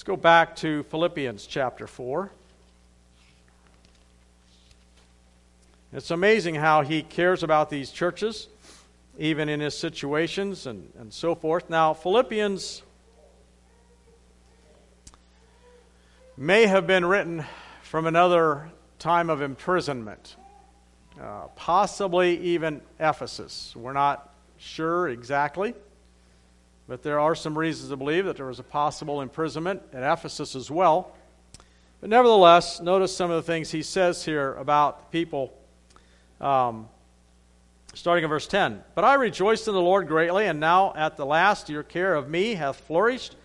Let's 0.00 0.06
go 0.06 0.16
back 0.16 0.56
to 0.56 0.82
Philippians 0.84 1.46
chapter 1.46 1.86
4. 1.86 2.30
It's 5.92 6.10
amazing 6.10 6.54
how 6.54 6.80
he 6.80 7.02
cares 7.02 7.42
about 7.42 7.68
these 7.68 7.90
churches, 7.90 8.48
even 9.18 9.50
in 9.50 9.60
his 9.60 9.76
situations 9.76 10.66
and, 10.66 10.90
and 10.98 11.12
so 11.12 11.34
forth. 11.34 11.68
Now, 11.68 11.92
Philippians 11.92 12.82
may 16.34 16.64
have 16.66 16.86
been 16.86 17.04
written 17.04 17.44
from 17.82 18.06
another 18.06 18.70
time 18.98 19.28
of 19.28 19.42
imprisonment, 19.42 20.34
uh, 21.20 21.48
possibly 21.56 22.38
even 22.38 22.80
Ephesus. 22.98 23.76
We're 23.76 23.92
not 23.92 24.32
sure 24.56 25.10
exactly, 25.10 25.74
but 26.90 27.04
there 27.04 27.20
are 27.20 27.36
some 27.36 27.56
reasons 27.56 27.88
to 27.90 27.96
believe 27.96 28.24
that 28.24 28.36
there 28.36 28.46
was 28.46 28.58
a 28.58 28.64
possible 28.64 29.20
imprisonment 29.20 29.80
at 29.92 30.02
Ephesus 30.02 30.56
as 30.56 30.72
well. 30.72 31.14
But 32.00 32.10
nevertheless, 32.10 32.80
notice 32.80 33.16
some 33.16 33.30
of 33.30 33.36
the 33.36 33.44
things 33.44 33.70
he 33.70 33.84
says 33.84 34.24
here 34.24 34.54
about 34.54 34.98
the 34.98 35.06
people 35.16 35.56
um, 36.40 36.88
starting 37.94 38.24
in 38.24 38.28
verse 38.28 38.48
10. 38.48 38.82
But 38.96 39.04
I 39.04 39.14
rejoiced 39.14 39.68
in 39.68 39.74
the 39.74 39.80
Lord 39.80 40.08
greatly, 40.08 40.48
and 40.48 40.58
now 40.58 40.92
at 40.96 41.16
the 41.16 41.24
last 41.24 41.68
your 41.68 41.84
care 41.84 42.12
of 42.12 42.28
me 42.28 42.54
hath 42.54 42.80
flourished, 42.80 43.36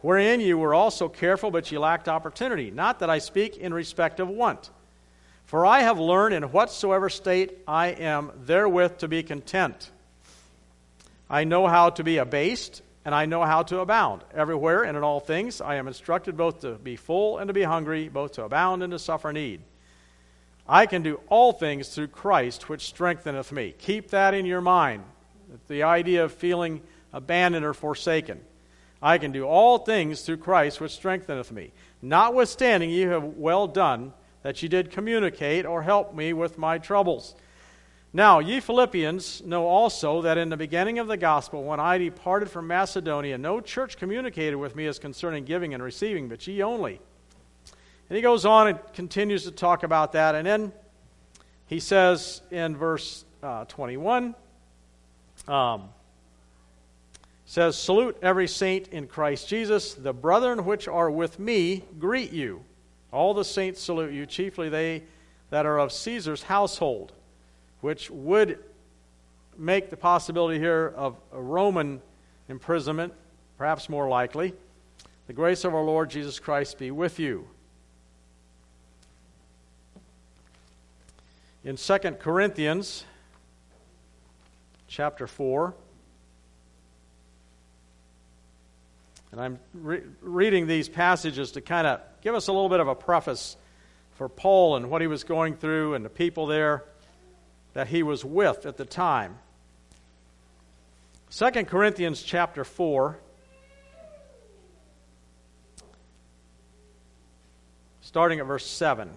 wherein 0.00 0.40
you 0.40 0.58
were 0.58 0.74
also 0.74 1.08
careful, 1.08 1.52
but 1.52 1.70
ye 1.70 1.78
lacked 1.78 2.08
opportunity. 2.08 2.72
Not 2.72 2.98
that 2.98 3.08
I 3.08 3.20
speak 3.20 3.56
in 3.56 3.72
respect 3.72 4.18
of 4.18 4.28
want. 4.28 4.70
For 5.44 5.64
I 5.64 5.82
have 5.82 6.00
learned 6.00 6.34
in 6.34 6.42
whatsoever 6.42 7.08
state 7.08 7.58
I 7.68 7.90
am 7.90 8.32
therewith 8.46 8.98
to 8.98 9.06
be 9.06 9.22
content. 9.22 9.92
I 11.30 11.44
know 11.44 11.68
how 11.68 11.90
to 11.90 12.02
be 12.02 12.18
abased, 12.18 12.82
and 13.04 13.14
I 13.14 13.24
know 13.24 13.44
how 13.44 13.62
to 13.62 13.78
abound. 13.78 14.22
Everywhere 14.34 14.82
and 14.82 14.96
in 14.96 15.04
all 15.04 15.20
things 15.20 15.60
I 15.60 15.76
am 15.76 15.86
instructed 15.86 16.36
both 16.36 16.62
to 16.62 16.72
be 16.72 16.96
full 16.96 17.38
and 17.38 17.46
to 17.46 17.54
be 17.54 17.62
hungry, 17.62 18.08
both 18.08 18.32
to 18.32 18.42
abound 18.42 18.82
and 18.82 18.90
to 18.90 18.98
suffer 18.98 19.32
need. 19.32 19.60
I 20.68 20.86
can 20.86 21.02
do 21.02 21.20
all 21.28 21.52
things 21.52 21.88
through 21.88 22.08
Christ, 22.08 22.68
which 22.68 22.86
strengtheneth 22.86 23.52
me. 23.52 23.74
Keep 23.78 24.10
that 24.10 24.34
in 24.34 24.44
your 24.44 24.60
mind. 24.60 25.04
The 25.68 25.84
idea 25.84 26.24
of 26.24 26.32
feeling 26.32 26.82
abandoned 27.12 27.64
or 27.64 27.74
forsaken. 27.74 28.40
I 29.00 29.18
can 29.18 29.32
do 29.32 29.44
all 29.44 29.78
things 29.78 30.22
through 30.22 30.38
Christ, 30.38 30.80
which 30.80 30.92
strengtheneth 30.92 31.50
me. 31.52 31.72
Notwithstanding, 32.02 32.90
you 32.90 33.08
have 33.10 33.24
well 33.24 33.66
done 33.66 34.12
that 34.42 34.62
you 34.62 34.68
did 34.68 34.90
communicate 34.90 35.64
or 35.64 35.82
help 35.82 36.14
me 36.14 36.32
with 36.32 36.58
my 36.58 36.78
troubles. 36.78 37.34
Now, 38.12 38.40
ye 38.40 38.58
Philippians 38.58 39.42
know 39.44 39.66
also 39.66 40.22
that 40.22 40.36
in 40.36 40.48
the 40.48 40.56
beginning 40.56 40.98
of 40.98 41.06
the 41.06 41.16
gospel, 41.16 41.62
when 41.62 41.78
I 41.78 41.96
departed 41.98 42.50
from 42.50 42.66
Macedonia, 42.66 43.38
no 43.38 43.60
church 43.60 43.96
communicated 43.96 44.56
with 44.56 44.74
me 44.74 44.86
as 44.86 44.98
concerning 44.98 45.44
giving 45.44 45.74
and 45.74 45.82
receiving, 45.82 46.28
but 46.28 46.44
ye 46.46 46.62
only. 46.62 47.00
And 48.08 48.16
he 48.16 48.22
goes 48.22 48.44
on 48.44 48.66
and 48.66 48.78
continues 48.94 49.44
to 49.44 49.52
talk 49.52 49.84
about 49.84 50.12
that. 50.12 50.34
And 50.34 50.44
then 50.44 50.72
he 51.66 51.78
says 51.78 52.42
in 52.50 52.76
verse 52.76 53.24
uh, 53.44 53.64
21, 53.66 54.34
um, 55.46 55.90
says, 57.46 57.78
Salute 57.78 58.18
every 58.22 58.48
saint 58.48 58.88
in 58.88 59.06
Christ 59.06 59.48
Jesus. 59.48 59.94
The 59.94 60.12
brethren 60.12 60.64
which 60.64 60.88
are 60.88 61.10
with 61.10 61.38
me 61.38 61.84
greet 62.00 62.32
you. 62.32 62.64
All 63.12 63.34
the 63.34 63.44
saints 63.44 63.80
salute 63.80 64.12
you, 64.12 64.26
chiefly 64.26 64.68
they 64.68 65.04
that 65.50 65.66
are 65.66 65.78
of 65.78 65.92
Caesar's 65.92 66.44
household, 66.44 67.12
which 67.80 68.10
would 68.10 68.58
make 69.56 69.90
the 69.90 69.96
possibility 69.96 70.58
here 70.58 70.92
of 70.96 71.16
a 71.32 71.40
Roman 71.40 72.00
imprisonment 72.48 73.12
perhaps 73.58 73.88
more 73.88 74.08
likely. 74.08 74.54
The 75.26 75.32
grace 75.32 75.64
of 75.64 75.74
our 75.74 75.84
Lord 75.84 76.10
Jesus 76.10 76.38
Christ 76.38 76.78
be 76.78 76.90
with 76.90 77.18
you. 77.18 77.46
in 81.64 81.76
2 81.76 81.98
Corinthians 82.18 83.04
chapter 84.88 85.26
4. 85.26 85.74
And 89.32 89.40
I'm 89.40 89.58
re- 89.74 90.02
reading 90.20 90.66
these 90.66 90.88
passages 90.88 91.52
to 91.52 91.60
kind 91.60 91.86
of 91.86 92.00
give 92.22 92.34
us 92.34 92.48
a 92.48 92.52
little 92.52 92.68
bit 92.68 92.80
of 92.80 92.88
a 92.88 92.94
preface 92.94 93.56
for 94.14 94.28
Paul 94.28 94.76
and 94.76 94.90
what 94.90 95.00
he 95.00 95.06
was 95.06 95.22
going 95.22 95.54
through 95.54 95.94
and 95.94 96.04
the 96.04 96.10
people 96.10 96.46
there 96.46 96.84
that 97.74 97.88
he 97.88 98.02
was 98.02 98.24
with 98.24 98.66
at 98.66 98.76
the 98.76 98.84
time. 98.84 99.38
2 101.30 101.50
Corinthians 101.64 102.22
chapter 102.22 102.64
4. 102.64 103.18
Starting 108.00 108.40
at 108.40 108.46
verse 108.46 108.66
7. 108.66 109.10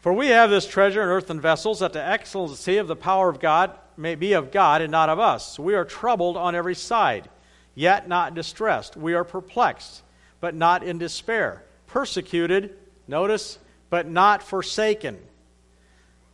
For 0.00 0.12
we 0.12 0.28
have 0.28 0.50
this 0.50 0.66
treasure 0.66 1.02
in 1.02 1.08
earthen 1.08 1.40
vessels, 1.40 1.80
that 1.80 1.92
the 1.92 2.02
excellency 2.02 2.76
of 2.76 2.88
the 2.88 2.96
power 2.96 3.28
of 3.28 3.40
God 3.40 3.72
may 3.96 4.14
be 4.14 4.32
of 4.32 4.50
God 4.50 4.82
and 4.82 4.90
not 4.90 5.08
of 5.08 5.18
us. 5.18 5.58
We 5.58 5.74
are 5.74 5.84
troubled 5.84 6.36
on 6.36 6.54
every 6.54 6.74
side, 6.74 7.28
yet 7.74 8.08
not 8.08 8.34
distressed. 8.34 8.96
We 8.96 9.14
are 9.14 9.24
perplexed, 9.24 10.02
but 10.40 10.54
not 10.54 10.82
in 10.82 10.98
despair. 10.98 11.64
Persecuted, 11.86 12.76
notice, 13.06 13.58
but 13.90 14.08
not 14.08 14.42
forsaken. 14.42 15.18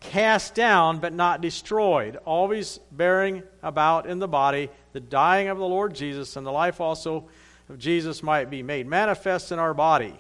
Cast 0.01 0.55
down, 0.55 0.99
but 0.99 1.13
not 1.13 1.41
destroyed. 1.41 2.17
Always 2.25 2.79
bearing 2.91 3.43
about 3.63 4.07
in 4.07 4.19
the 4.19 4.29
body 4.29 4.71
the 4.93 5.01
dying 5.01 5.49
of 5.49 5.59
the 5.59 5.67
Lord 5.67 5.95
Jesus, 5.95 6.37
and 6.37 6.47
the 6.47 6.51
life 6.53 6.81
also 6.81 7.29
of 7.69 7.79
Jesus 7.79 8.23
might 8.23 8.51
be 8.51 8.63
made 8.63 8.87
manifest 8.87 9.53
in 9.53 9.59
our 9.59 9.75
body. 9.75 10.15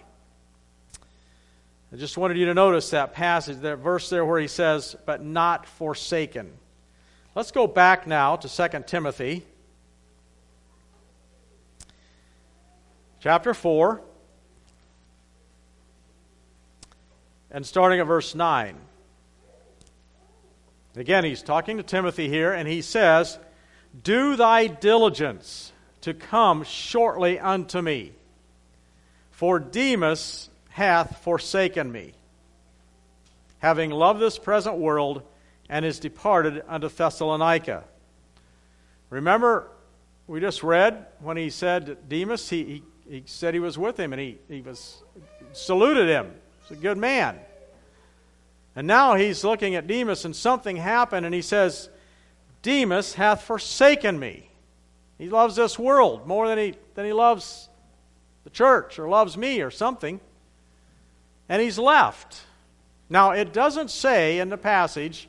I 1.92 1.96
just 1.96 2.16
wanted 2.16 2.36
you 2.36 2.46
to 2.46 2.54
notice 2.54 2.90
that 2.90 3.14
passage, 3.14 3.58
that 3.58 3.78
verse 3.78 4.08
there 4.10 4.24
where 4.24 4.38
he 4.38 4.46
says, 4.46 4.94
but 5.06 5.24
not 5.24 5.66
forsaken. 5.66 6.52
Let's 7.34 7.50
go 7.50 7.66
back 7.66 8.06
now 8.06 8.36
to 8.36 8.48
2 8.48 8.84
Timothy 8.86 9.44
chapter 13.20 13.54
4 13.54 14.00
and 17.50 17.66
starting 17.66 18.00
at 18.00 18.06
verse 18.06 18.34
9. 18.34 18.76
Again, 20.96 21.24
he's 21.24 21.42
talking 21.42 21.76
to 21.76 21.82
Timothy 21.82 22.28
here, 22.28 22.52
and 22.52 22.68
he 22.68 22.82
says, 22.82 23.38
Do 24.02 24.36
thy 24.36 24.66
diligence 24.66 25.72
to 26.02 26.14
come 26.14 26.64
shortly 26.64 27.38
unto 27.38 27.80
me. 27.80 28.12
For 29.30 29.58
Demas 29.58 30.50
hath 30.70 31.18
forsaken 31.18 31.90
me, 31.90 32.12
having 33.58 33.90
loved 33.90 34.20
this 34.20 34.38
present 34.38 34.76
world, 34.76 35.22
and 35.68 35.84
is 35.84 36.00
departed 36.00 36.62
unto 36.68 36.88
Thessalonica. 36.88 37.84
Remember, 39.08 39.68
we 40.26 40.40
just 40.40 40.62
read 40.62 41.06
when 41.20 41.36
he 41.36 41.50
said 41.50 42.08
Demas, 42.08 42.48
he, 42.48 42.64
he, 42.64 42.82
he 43.08 43.22
said 43.26 43.54
he 43.54 43.60
was 43.60 43.78
with 43.78 43.98
him, 43.98 44.12
and 44.12 44.20
he, 44.20 44.38
he 44.48 44.60
was 44.60 45.02
saluted 45.52 46.08
him. 46.08 46.32
He's 46.70 46.78
a 46.78 46.80
good 46.80 46.96
man. 46.96 47.38
And 48.74 48.86
now 48.86 49.16
he's 49.16 49.44
looking 49.44 49.74
at 49.74 49.86
Demas, 49.86 50.24
and 50.24 50.34
something 50.34 50.76
happened, 50.76 51.26
and 51.26 51.34
he 51.34 51.42
says, 51.42 51.90
Demas 52.62 53.12
hath 53.12 53.42
forsaken 53.42 54.18
me. 54.18 54.48
He 55.18 55.28
loves 55.28 55.56
this 55.56 55.78
world 55.78 56.26
more 56.26 56.48
than 56.48 56.56
he, 56.56 56.74
than 56.94 57.04
he 57.04 57.12
loves 57.12 57.68
the 58.44 58.50
church 58.50 58.98
or 58.98 59.06
loves 59.06 59.36
me 59.36 59.60
or 59.60 59.70
something 59.70 60.18
and 61.50 61.60
he's 61.60 61.78
left. 61.78 62.40
Now, 63.10 63.32
it 63.32 63.52
doesn't 63.52 63.90
say 63.90 64.38
in 64.38 64.48
the 64.50 64.56
passage 64.56 65.28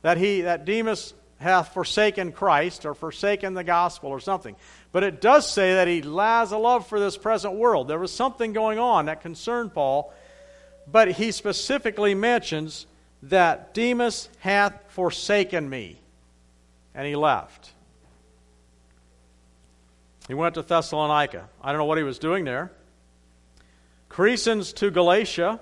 that, 0.00 0.16
he, 0.16 0.40
that 0.40 0.64
Demas 0.64 1.12
hath 1.38 1.74
forsaken 1.74 2.32
Christ 2.32 2.86
or 2.86 2.94
forsaken 2.94 3.52
the 3.52 3.62
gospel 3.62 4.08
or 4.08 4.20
something. 4.20 4.56
But 4.90 5.04
it 5.04 5.20
does 5.20 5.48
say 5.48 5.74
that 5.74 5.86
he 5.86 6.00
has 6.00 6.50
a 6.50 6.56
love 6.56 6.86
for 6.86 6.98
this 6.98 7.18
present 7.18 7.54
world. 7.54 7.88
There 7.88 7.98
was 7.98 8.10
something 8.10 8.54
going 8.54 8.78
on 8.78 9.04
that 9.04 9.20
concerned 9.20 9.74
Paul, 9.74 10.14
but 10.86 11.12
he 11.12 11.32
specifically 11.32 12.14
mentions 12.14 12.86
that 13.22 13.74
Demas 13.74 14.28
hath 14.40 14.74
forsaken 14.88 15.68
me. 15.68 15.98
And 16.94 17.06
he 17.06 17.16
left. 17.16 17.72
He 20.26 20.34
went 20.34 20.54
to 20.54 20.62
Thessalonica. 20.62 21.48
I 21.62 21.72
don't 21.72 21.78
know 21.78 21.84
what 21.84 21.98
he 21.98 22.04
was 22.04 22.18
doing 22.18 22.44
there. 22.44 22.72
Crescens 24.08 24.74
to 24.76 24.90
Galatia, 24.90 25.60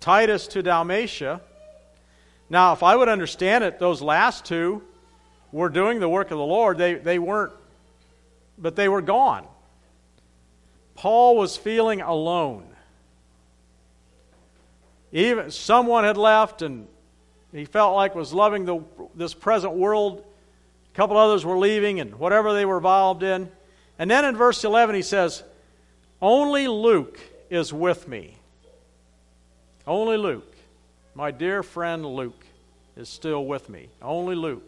Titus 0.00 0.48
to 0.48 0.62
Dalmatia. 0.62 1.40
Now, 2.48 2.72
if 2.72 2.82
I 2.82 2.96
would 2.96 3.08
understand 3.08 3.62
it, 3.62 3.78
those 3.78 4.02
last 4.02 4.44
two 4.44 4.82
were 5.52 5.68
doing 5.68 6.00
the 6.00 6.08
work 6.08 6.30
of 6.30 6.38
the 6.38 6.44
Lord. 6.44 6.78
They, 6.78 6.94
they 6.94 7.18
weren't, 7.18 7.52
but 8.58 8.74
they 8.74 8.88
were 8.88 9.02
gone. 9.02 9.46
Paul 10.94 11.36
was 11.36 11.56
feeling 11.56 12.00
alone. 12.00 12.69
Even 15.12 15.50
someone 15.50 16.04
had 16.04 16.16
left, 16.16 16.62
and 16.62 16.86
he 17.52 17.64
felt 17.64 17.94
like 17.94 18.14
was 18.14 18.32
loving 18.32 18.64
the, 18.64 18.82
this 19.14 19.34
present 19.34 19.74
world. 19.74 20.24
A 20.92 20.96
couple 20.96 21.16
others 21.16 21.44
were 21.44 21.58
leaving, 21.58 22.00
and 22.00 22.18
whatever 22.18 22.52
they 22.52 22.64
were 22.64 22.76
involved 22.76 23.22
in. 23.22 23.50
And 23.98 24.10
then 24.10 24.24
in 24.24 24.36
verse 24.36 24.64
11, 24.64 24.94
he 24.94 25.02
says, 25.02 25.42
Only 26.22 26.68
Luke 26.68 27.18
is 27.50 27.72
with 27.72 28.06
me. 28.06 28.36
Only 29.86 30.16
Luke. 30.16 30.54
My 31.14 31.32
dear 31.32 31.62
friend 31.62 32.06
Luke 32.06 32.46
is 32.96 33.08
still 33.08 33.44
with 33.44 33.68
me. 33.68 33.88
Only 34.00 34.36
Luke. 34.36 34.62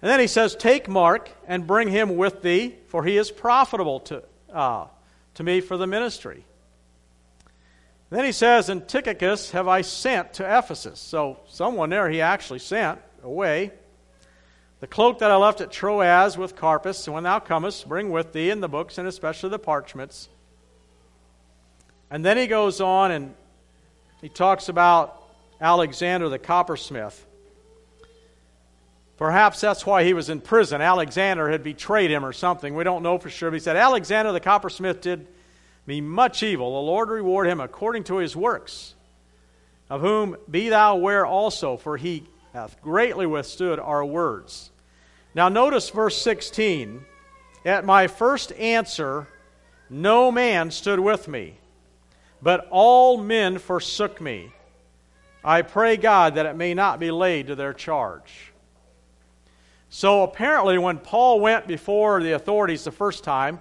And 0.00 0.10
then 0.10 0.20
he 0.20 0.26
says, 0.26 0.54
Take 0.54 0.88
Mark 0.88 1.30
and 1.46 1.66
bring 1.66 1.88
him 1.88 2.16
with 2.16 2.42
thee, 2.42 2.74
for 2.88 3.04
he 3.04 3.16
is 3.16 3.30
profitable 3.30 4.00
to, 4.00 4.22
uh, 4.52 4.86
to 5.34 5.42
me 5.42 5.60
for 5.60 5.76
the 5.76 5.86
ministry. 5.86 6.44
Then 8.12 8.26
he 8.26 8.32
says, 8.32 8.68
And 8.68 8.86
Tychicus 8.86 9.52
have 9.52 9.68
I 9.68 9.80
sent 9.80 10.34
to 10.34 10.58
Ephesus. 10.58 11.00
So 11.00 11.40
someone 11.48 11.88
there 11.88 12.10
he 12.10 12.20
actually 12.20 12.58
sent 12.58 13.00
away. 13.22 13.72
The 14.80 14.86
cloak 14.86 15.20
that 15.20 15.30
I 15.30 15.36
left 15.36 15.62
at 15.62 15.72
Troas 15.72 16.36
with 16.36 16.54
Carpus, 16.54 17.06
and 17.06 17.14
when 17.14 17.22
thou 17.22 17.38
comest, 17.38 17.88
bring 17.88 18.10
with 18.10 18.34
thee 18.34 18.50
and 18.50 18.62
the 18.62 18.68
books 18.68 18.98
and 18.98 19.08
especially 19.08 19.48
the 19.48 19.58
parchments. 19.58 20.28
And 22.10 22.22
then 22.22 22.36
he 22.36 22.48
goes 22.48 22.82
on 22.82 23.12
and 23.12 23.34
he 24.20 24.28
talks 24.28 24.68
about 24.68 25.22
Alexander 25.58 26.28
the 26.28 26.38
coppersmith. 26.38 27.18
Perhaps 29.16 29.62
that's 29.62 29.86
why 29.86 30.04
he 30.04 30.12
was 30.12 30.28
in 30.28 30.42
prison. 30.42 30.82
Alexander 30.82 31.48
had 31.48 31.62
betrayed 31.62 32.10
him 32.10 32.26
or 32.26 32.34
something. 32.34 32.74
We 32.74 32.84
don't 32.84 33.02
know 33.02 33.16
for 33.16 33.30
sure. 33.30 33.50
But 33.50 33.54
he 33.54 33.60
said, 33.60 33.76
Alexander 33.76 34.32
the 34.32 34.40
coppersmith 34.40 35.00
did 35.00 35.26
me 35.86 36.00
much 36.00 36.42
evil. 36.42 36.72
The 36.72 36.86
Lord 36.86 37.08
reward 37.08 37.46
him 37.46 37.60
according 37.60 38.04
to 38.04 38.16
his 38.16 38.36
works, 38.36 38.94
of 39.90 40.00
whom 40.00 40.36
be 40.50 40.68
thou 40.68 40.94
aware 40.94 41.26
also, 41.26 41.76
for 41.76 41.96
he 41.96 42.24
hath 42.52 42.80
greatly 42.82 43.26
withstood 43.26 43.78
our 43.78 44.04
words. 44.04 44.70
Now, 45.34 45.48
notice 45.48 45.90
verse 45.90 46.20
16. 46.20 47.04
At 47.64 47.84
my 47.84 48.08
first 48.08 48.52
answer, 48.52 49.28
no 49.88 50.32
man 50.32 50.70
stood 50.70 50.98
with 50.98 51.28
me, 51.28 51.54
but 52.42 52.66
all 52.70 53.18
men 53.18 53.58
forsook 53.58 54.20
me. 54.20 54.52
I 55.44 55.62
pray 55.62 55.96
God 55.96 56.34
that 56.36 56.46
it 56.46 56.56
may 56.56 56.74
not 56.74 57.00
be 57.00 57.10
laid 57.10 57.48
to 57.48 57.54
their 57.54 57.72
charge. 57.72 58.52
So 59.88 60.22
apparently, 60.22 60.78
when 60.78 60.98
Paul 60.98 61.40
went 61.40 61.66
before 61.66 62.22
the 62.22 62.32
authorities 62.32 62.84
the 62.84 62.90
first 62.90 63.24
time 63.24 63.60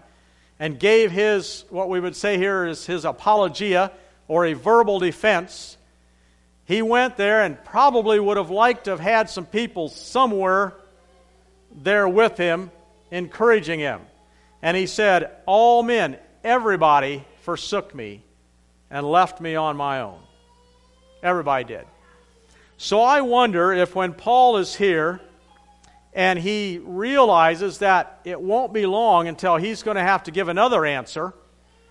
and 0.61 0.77
gave 0.77 1.09
his, 1.11 1.65
what 1.71 1.89
we 1.89 1.99
would 1.99 2.15
say 2.15 2.37
here 2.37 2.67
is 2.67 2.85
his 2.85 3.03
apologia 3.03 3.91
or 4.27 4.45
a 4.45 4.53
verbal 4.53 4.99
defense, 4.99 5.75
he 6.65 6.83
went 6.83 7.17
there 7.17 7.41
and 7.41 7.61
probably 7.65 8.19
would 8.19 8.37
have 8.37 8.51
liked 8.51 8.83
to 8.83 8.91
have 8.91 8.99
had 8.99 9.27
some 9.27 9.47
people 9.47 9.89
somewhere 9.89 10.75
there 11.73 12.07
with 12.07 12.37
him, 12.37 12.69
encouraging 13.09 13.79
him. 13.79 14.01
And 14.61 14.77
he 14.77 14.85
said, 14.85 15.31
All 15.47 15.81
men, 15.81 16.19
everybody 16.43 17.25
forsook 17.41 17.95
me 17.95 18.21
and 18.91 19.09
left 19.09 19.41
me 19.41 19.55
on 19.55 19.75
my 19.75 20.01
own. 20.01 20.19
Everybody 21.23 21.63
did. 21.63 21.87
So 22.77 23.01
I 23.01 23.21
wonder 23.21 23.73
if 23.73 23.95
when 23.95 24.13
Paul 24.13 24.57
is 24.57 24.75
here, 24.75 25.21
and 26.13 26.37
he 26.37 26.79
realizes 26.83 27.77
that 27.77 28.19
it 28.25 28.39
won't 28.39 28.73
be 28.73 28.85
long 28.85 29.27
until 29.27 29.55
he's 29.55 29.83
going 29.83 29.95
to 29.95 30.03
have 30.03 30.23
to 30.23 30.31
give 30.31 30.49
another 30.49 30.85
answer. 30.85 31.33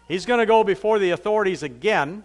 He's 0.08 0.26
going 0.26 0.40
to 0.40 0.46
go 0.46 0.62
before 0.62 0.98
the 0.98 1.10
authorities 1.10 1.62
again. 1.62 2.24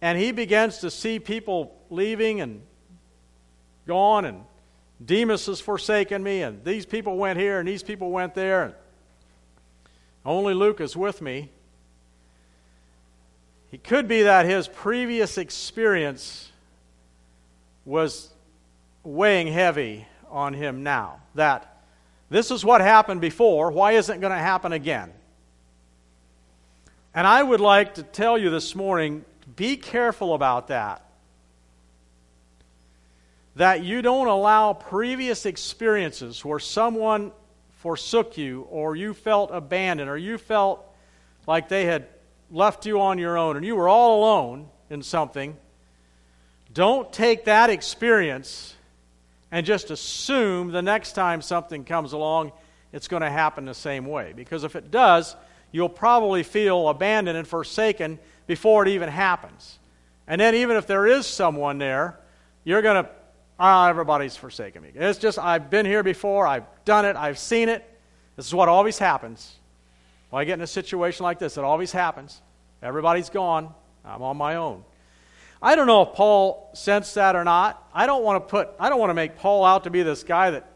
And 0.00 0.18
he 0.18 0.32
begins 0.32 0.78
to 0.78 0.90
see 0.90 1.18
people 1.18 1.76
leaving 1.90 2.40
and 2.40 2.62
gone, 3.86 4.24
and 4.24 4.44
Demas 5.04 5.46
has 5.46 5.60
forsaken 5.60 6.22
me, 6.22 6.42
and 6.42 6.64
these 6.64 6.86
people 6.86 7.16
went 7.16 7.38
here, 7.38 7.58
and 7.58 7.66
these 7.68 7.82
people 7.82 8.10
went 8.10 8.34
there, 8.34 8.64
and 8.64 8.74
only 10.24 10.54
Luke 10.54 10.80
is 10.80 10.96
with 10.96 11.22
me. 11.22 11.50
It 13.72 13.82
could 13.82 14.06
be 14.08 14.22
that 14.22 14.46
his 14.46 14.68
previous 14.68 15.36
experience 15.36 16.50
was 17.84 18.30
weighing 19.02 19.46
heavy 19.46 20.06
on 20.30 20.54
him 20.54 20.82
now. 20.82 21.20
That 21.34 21.82
this 22.30 22.50
is 22.50 22.64
what 22.64 22.80
happened 22.80 23.20
before, 23.20 23.70
why 23.70 23.92
isn't 23.92 24.16
it 24.16 24.20
going 24.20 24.32
to 24.32 24.38
happen 24.38 24.72
again? 24.72 25.12
And 27.14 27.26
I 27.26 27.42
would 27.42 27.60
like 27.60 27.94
to 27.94 28.02
tell 28.02 28.38
you 28.38 28.50
this 28.50 28.74
morning 28.74 29.24
be 29.56 29.76
careful 29.76 30.34
about 30.34 30.68
that. 30.68 31.04
That 33.56 33.82
you 33.82 34.02
don't 34.02 34.28
allow 34.28 34.72
previous 34.72 35.46
experiences 35.46 36.44
where 36.44 36.60
someone 36.60 37.32
forsook 37.78 38.36
you, 38.36 38.62
or 38.70 38.94
you 38.94 39.14
felt 39.14 39.50
abandoned, 39.52 40.10
or 40.10 40.16
you 40.16 40.36
felt 40.38 40.84
like 41.46 41.68
they 41.68 41.86
had 41.86 42.06
left 42.50 42.86
you 42.86 43.00
on 43.00 43.18
your 43.18 43.36
own, 43.38 43.56
and 43.56 43.64
you 43.64 43.74
were 43.74 43.88
all 43.88 44.20
alone 44.20 44.68
in 44.90 45.02
something. 45.02 45.56
Don't 46.72 47.12
take 47.12 47.46
that 47.46 47.70
experience 47.70 48.74
and 49.50 49.64
just 49.64 49.90
assume 49.90 50.70
the 50.70 50.82
next 50.82 51.12
time 51.12 51.42
something 51.42 51.84
comes 51.84 52.12
along, 52.12 52.52
it's 52.92 53.08
going 53.08 53.22
to 53.22 53.30
happen 53.30 53.64
the 53.64 53.74
same 53.74 54.06
way. 54.06 54.32
Because 54.34 54.64
if 54.64 54.76
it 54.76 54.90
does, 54.90 55.36
you'll 55.72 55.88
probably 55.88 56.42
feel 56.42 56.88
abandoned 56.88 57.36
and 57.36 57.46
forsaken 57.46 58.18
before 58.46 58.86
it 58.86 58.90
even 58.90 59.08
happens. 59.08 59.78
And 60.26 60.40
then, 60.40 60.54
even 60.54 60.76
if 60.76 60.86
there 60.86 61.06
is 61.06 61.26
someone 61.26 61.78
there, 61.78 62.18
you're 62.64 62.82
going 62.82 63.04
to, 63.04 63.10
ah, 63.58 63.86
oh, 63.86 63.88
everybody's 63.88 64.36
forsaken 64.36 64.82
me. 64.82 64.90
It's 64.94 65.18
just, 65.18 65.38
I've 65.38 65.70
been 65.70 65.86
here 65.86 66.02
before, 66.02 66.46
I've 66.46 66.66
done 66.84 67.06
it, 67.06 67.16
I've 67.16 67.38
seen 67.38 67.70
it. 67.70 67.82
This 68.36 68.46
is 68.46 68.54
what 68.54 68.68
always 68.68 68.98
happens. 68.98 69.56
When 70.30 70.42
I 70.42 70.44
get 70.44 70.54
in 70.54 70.60
a 70.60 70.66
situation 70.66 71.24
like 71.24 71.38
this, 71.38 71.56
it 71.56 71.64
always 71.64 71.92
happens. 71.92 72.42
Everybody's 72.82 73.30
gone, 73.30 73.72
I'm 74.04 74.22
on 74.22 74.36
my 74.36 74.56
own. 74.56 74.84
I 75.60 75.74
don't 75.74 75.86
know 75.86 76.02
if 76.02 76.12
Paul 76.14 76.70
sensed 76.74 77.14
that 77.16 77.34
or 77.34 77.44
not. 77.44 77.82
I 77.92 78.06
don't 78.06 78.22
want 78.22 78.44
to 78.44 78.50
put 78.50 78.70
I 78.78 78.88
don't 78.88 79.00
want 79.00 79.10
to 79.10 79.14
make 79.14 79.36
Paul 79.36 79.64
out 79.64 79.84
to 79.84 79.90
be 79.90 80.02
this 80.02 80.22
guy 80.22 80.50
that 80.50 80.70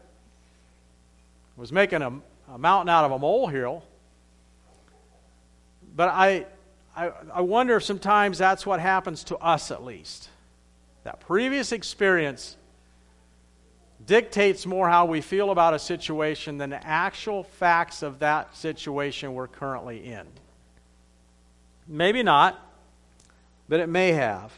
was 1.55 1.71
making 1.71 2.01
a, 2.01 2.11
a 2.53 2.57
mountain 2.57 2.89
out 2.89 3.05
of 3.05 3.11
a 3.11 3.19
molehill. 3.19 3.83
But 5.95 6.09
I, 6.09 6.45
I 6.95 7.11
I 7.33 7.41
wonder 7.41 7.77
if 7.77 7.83
sometimes 7.83 8.37
that's 8.37 8.65
what 8.65 8.79
happens 8.79 9.23
to 9.25 9.37
us 9.37 9.71
at 9.71 9.83
least. 9.83 10.29
That 11.03 11.19
previous 11.21 11.71
experience 11.71 12.57
dictates 14.05 14.65
more 14.65 14.89
how 14.89 15.05
we 15.05 15.21
feel 15.21 15.49
about 15.49 15.73
a 15.73 15.79
situation 15.79 16.57
than 16.57 16.69
the 16.69 16.85
actual 16.85 17.43
facts 17.43 18.01
of 18.03 18.19
that 18.19 18.55
situation 18.55 19.33
we're 19.33 19.47
currently 19.47 20.05
in. 20.05 20.25
Maybe 21.87 22.23
not, 22.23 22.59
but 23.69 23.79
it 23.79 23.87
may 23.87 24.11
have. 24.11 24.51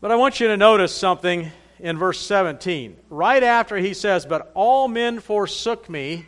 But 0.00 0.10
I 0.10 0.16
want 0.16 0.40
you 0.40 0.48
to 0.48 0.56
notice 0.56 0.94
something 0.94 1.50
in 1.78 1.98
verse 1.98 2.18
17. 2.20 2.96
Right 3.10 3.42
after 3.42 3.76
he 3.76 3.92
says, 3.92 4.24
But 4.24 4.50
all 4.54 4.88
men 4.88 5.20
forsook 5.20 5.90
me, 5.90 6.26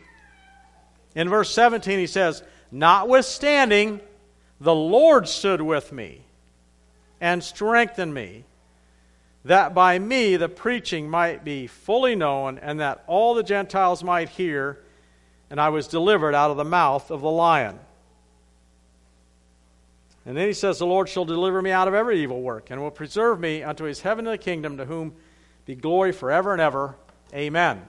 in 1.15 1.27
verse 1.27 1.49
17 1.51 1.97
he 1.97 2.07
says, 2.07 2.43
Notwithstanding, 2.71 3.99
the 4.59 4.75
Lord 4.75 5.27
stood 5.27 5.61
with 5.61 5.91
me 5.91 6.21
and 7.19 7.43
strengthened 7.43 8.13
me, 8.13 8.45
that 9.45 9.73
by 9.73 9.97
me 9.97 10.37
the 10.37 10.49
preaching 10.49 11.09
might 11.09 11.43
be 11.43 11.65
fully 11.67 12.15
known, 12.15 12.59
and 12.59 12.79
that 12.79 13.03
all 13.07 13.33
the 13.33 13.43
Gentiles 13.43 14.03
might 14.03 14.29
hear, 14.29 14.83
and 15.49 15.59
I 15.59 15.69
was 15.69 15.87
delivered 15.87 16.35
out 16.35 16.51
of 16.51 16.57
the 16.57 16.63
mouth 16.63 17.09
of 17.09 17.21
the 17.21 17.29
lion. 17.29 17.79
And 20.25 20.37
then 20.37 20.47
he 20.47 20.53
says, 20.53 20.79
The 20.79 20.85
Lord 20.85 21.09
shall 21.09 21.25
deliver 21.25 21.61
me 21.61 21.71
out 21.71 21.87
of 21.87 21.93
every 21.93 22.21
evil 22.21 22.41
work, 22.41 22.71
and 22.71 22.81
will 22.81 22.91
preserve 22.91 23.39
me 23.39 23.61
unto 23.61 23.83
his 23.83 24.01
heavenly 24.01 24.37
kingdom, 24.37 24.77
to 24.77 24.85
whom 24.85 25.13
be 25.65 25.75
glory 25.75 26.11
forever 26.11 26.53
and 26.53 26.61
ever. 26.61 26.95
Amen. 27.33 27.81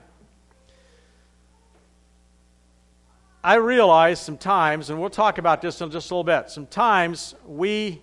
I 3.42 3.56
realize 3.56 4.20
sometimes, 4.20 4.90
and 4.90 5.00
we'll 5.00 5.10
talk 5.10 5.38
about 5.38 5.60
this 5.60 5.80
in 5.80 5.90
just 5.90 6.10
a 6.10 6.14
little 6.14 6.24
bit, 6.24 6.50
sometimes 6.50 7.34
we, 7.46 8.00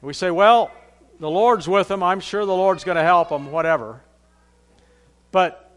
we 0.00 0.14
say, 0.14 0.30
well, 0.30 0.72
the 1.20 1.30
Lord's 1.30 1.68
with 1.68 1.88
them. 1.88 2.02
I'm 2.02 2.20
sure 2.20 2.46
the 2.46 2.54
Lord's 2.54 2.82
going 2.82 2.96
to 2.96 3.02
help 3.02 3.28
them, 3.28 3.52
whatever. 3.52 4.00
But 5.32 5.70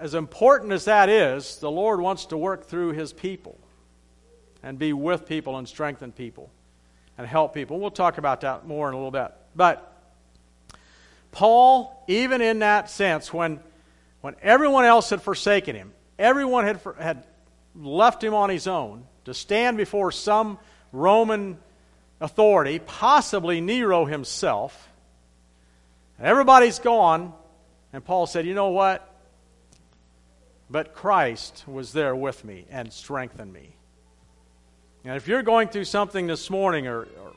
as 0.00 0.14
important 0.14 0.72
as 0.72 0.84
that 0.84 1.08
is, 1.08 1.58
the 1.58 1.70
Lord 1.70 2.00
wants 2.00 2.26
to 2.26 2.36
work 2.36 2.64
through 2.64 2.92
his 2.92 3.12
people 3.12 3.58
and 4.66 4.78
be 4.78 4.92
with 4.92 5.26
people 5.26 5.56
and 5.56 5.68
strengthen 5.68 6.10
people 6.10 6.50
and 7.16 7.26
help 7.26 7.54
people. 7.54 7.78
We'll 7.78 7.90
talk 7.90 8.18
about 8.18 8.40
that 8.40 8.66
more 8.66 8.88
in 8.88 8.94
a 8.94 8.96
little 8.96 9.12
bit. 9.12 9.32
But 9.54 9.92
Paul, 11.30 12.04
even 12.08 12.40
in 12.42 12.58
that 12.58 12.90
sense, 12.90 13.32
when, 13.32 13.60
when 14.22 14.34
everyone 14.42 14.84
else 14.84 15.10
had 15.10 15.22
forsaken 15.22 15.76
him, 15.76 15.92
everyone 16.18 16.64
had, 16.64 16.80
had 16.98 17.24
left 17.76 18.22
him 18.24 18.34
on 18.34 18.50
his 18.50 18.66
own 18.66 19.04
to 19.24 19.34
stand 19.34 19.76
before 19.76 20.10
some 20.10 20.58
Roman 20.92 21.58
authority, 22.20 22.80
possibly 22.80 23.60
Nero 23.60 24.04
himself, 24.04 24.88
everybody's 26.20 26.80
gone, 26.80 27.32
and 27.92 28.04
Paul 28.04 28.26
said, 28.26 28.46
You 28.46 28.54
know 28.54 28.70
what? 28.70 29.12
but 30.68 30.94
Christ 30.94 31.64
was 31.66 31.92
there 31.92 32.16
with 32.16 32.44
me 32.44 32.66
and 32.70 32.92
strengthened 32.92 33.52
me. 33.52 33.75
And 35.06 35.14
if 35.14 35.28
you're 35.28 35.44
going 35.44 35.68
through 35.68 35.84
something 35.84 36.26
this 36.26 36.50
morning, 36.50 36.88
or, 36.88 37.02
or 37.02 37.32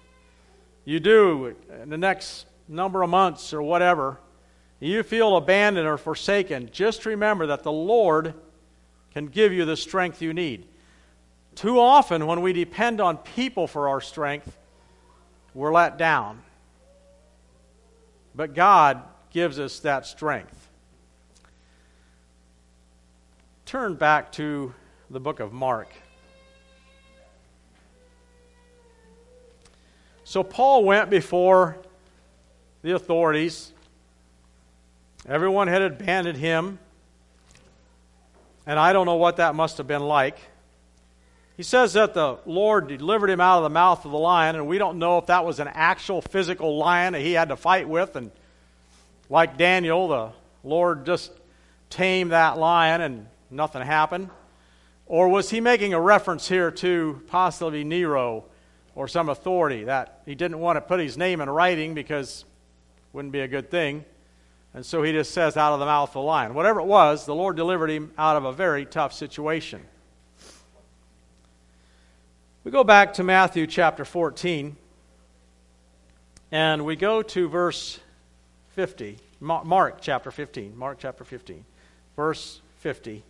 you 0.85 0.99
do 0.99 1.55
in 1.83 1.89
the 1.89 1.99
next 1.99 2.47
number 2.67 3.03
of 3.03 3.11
months 3.11 3.53
or 3.53 3.61
whatever, 3.61 4.17
you 4.79 5.03
feel 5.03 5.37
abandoned 5.37 5.87
or 5.87 5.97
forsaken, 5.97 6.71
just 6.71 7.05
remember 7.05 7.45
that 7.45 7.61
the 7.61 7.71
Lord 7.71 8.33
can 9.13 9.27
give 9.27 9.53
you 9.53 9.65
the 9.65 9.77
strength 9.77 10.19
you 10.19 10.33
need. 10.33 10.67
Too 11.53 11.79
often, 11.79 12.25
when 12.25 12.41
we 12.41 12.53
depend 12.53 12.99
on 12.99 13.17
people 13.17 13.67
for 13.67 13.87
our 13.87 14.01
strength, 14.01 14.57
we're 15.53 15.71
let 15.71 15.99
down. 15.99 16.41
But 18.33 18.55
God 18.55 19.03
gives 19.29 19.59
us 19.59 19.77
that 19.81 20.07
strength. 20.07 20.69
Turn 23.67 23.93
back 23.93 24.31
to 24.33 24.73
the 25.11 25.19
book 25.19 25.39
of 25.39 25.53
Mark. 25.53 25.89
So, 30.29 30.43
Paul 30.43 30.83
went 30.83 31.09
before 31.09 31.75
the 32.83 32.91
authorities. 32.91 33.73
Everyone 35.27 35.67
had 35.67 35.81
abandoned 35.81 36.37
him. 36.37 36.77
And 38.67 38.77
I 38.77 38.93
don't 38.93 39.07
know 39.07 39.15
what 39.15 39.37
that 39.37 39.55
must 39.55 39.79
have 39.79 39.87
been 39.87 40.03
like. 40.03 40.37
He 41.57 41.63
says 41.63 41.93
that 41.93 42.13
the 42.13 42.37
Lord 42.45 42.89
delivered 42.89 43.31
him 43.31 43.41
out 43.41 43.57
of 43.57 43.63
the 43.63 43.71
mouth 43.71 44.05
of 44.05 44.11
the 44.11 44.19
lion, 44.19 44.55
and 44.55 44.67
we 44.67 44.77
don't 44.77 44.99
know 44.99 45.17
if 45.17 45.25
that 45.25 45.45
was 45.45 45.59
an 45.59 45.67
actual 45.67 46.21
physical 46.21 46.77
lion 46.77 47.13
that 47.13 47.23
he 47.23 47.33
had 47.33 47.49
to 47.49 47.55
fight 47.55 47.89
with. 47.89 48.15
And 48.15 48.29
like 49.31 49.57
Daniel, 49.57 50.07
the 50.09 50.29
Lord 50.63 51.07
just 51.07 51.31
tamed 51.89 52.33
that 52.33 52.59
lion 52.59 53.01
and 53.01 53.25
nothing 53.49 53.81
happened. 53.81 54.29
Or 55.07 55.27
was 55.27 55.49
he 55.49 55.59
making 55.59 55.95
a 55.95 55.99
reference 55.99 56.47
here 56.47 56.69
to 56.69 57.19
possibly 57.29 57.83
Nero 57.83 58.45
or 58.99 59.07
some 59.07 59.29
authority 59.29 59.85
that 59.85 60.21
he 60.25 60.35
didn't 60.35 60.59
want 60.59 60.75
to 60.75 60.81
put 60.81 60.99
his 60.99 61.17
name 61.17 61.39
in 61.39 61.49
writing 61.49 61.93
because 61.93 62.43
wouldn't 63.13 63.31
be 63.31 63.39
a 63.39 63.47
good 63.47 63.71
thing? 63.71 64.03
And 64.73 64.85
so 64.85 65.01
he 65.03 65.13
just 65.13 65.31
says, 65.31 65.55
out 65.55 65.71
of 65.71 65.79
the 65.79 65.85
mouth 65.85 66.09
of 66.09 66.15
the 66.15 66.19
lion. 66.19 66.53
Whatever 66.53 66.81
it 66.81 66.85
was, 66.85 67.25
the 67.25 67.33
Lord 67.33 67.55
delivered 67.55 67.89
him 67.89 68.11
out 68.17 68.35
of 68.35 68.43
a 68.43 68.51
very 68.51 68.85
tough 68.85 69.13
situation. 69.13 69.81
We 72.65 72.71
go 72.71 72.83
back 72.83 73.13
to 73.13 73.23
Matthew 73.23 73.67
chapter 73.67 74.03
14, 74.03 74.75
and 76.51 76.83
we 76.83 76.97
go 76.97 77.21
to 77.21 77.47
verse 77.47 78.01
50. 78.71 79.17
Mark 79.39 79.99
chapter 80.01 80.29
15. 80.29 80.77
Mark 80.77 80.97
chapter 80.99 81.23
15, 81.23 81.63
verse 82.17 82.59
50. 82.79 83.23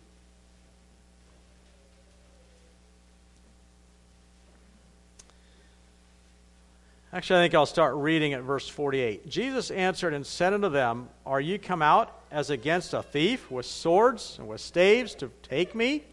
Actually, 7.12 7.40
I 7.40 7.42
think 7.42 7.54
I'll 7.56 7.66
start 7.66 7.96
reading 7.96 8.34
at 8.34 8.42
verse 8.42 8.68
48. 8.68 9.28
Jesus 9.28 9.72
answered 9.72 10.14
and 10.14 10.24
said 10.24 10.52
unto 10.54 10.68
them, 10.68 11.08
Are 11.26 11.40
ye 11.40 11.58
come 11.58 11.82
out 11.82 12.20
as 12.30 12.50
against 12.50 12.94
a 12.94 13.02
thief 13.02 13.50
with 13.50 13.66
swords 13.66 14.36
and 14.38 14.46
with 14.46 14.60
staves 14.60 15.16
to 15.16 15.32
take 15.42 15.74
me? 15.74 16.04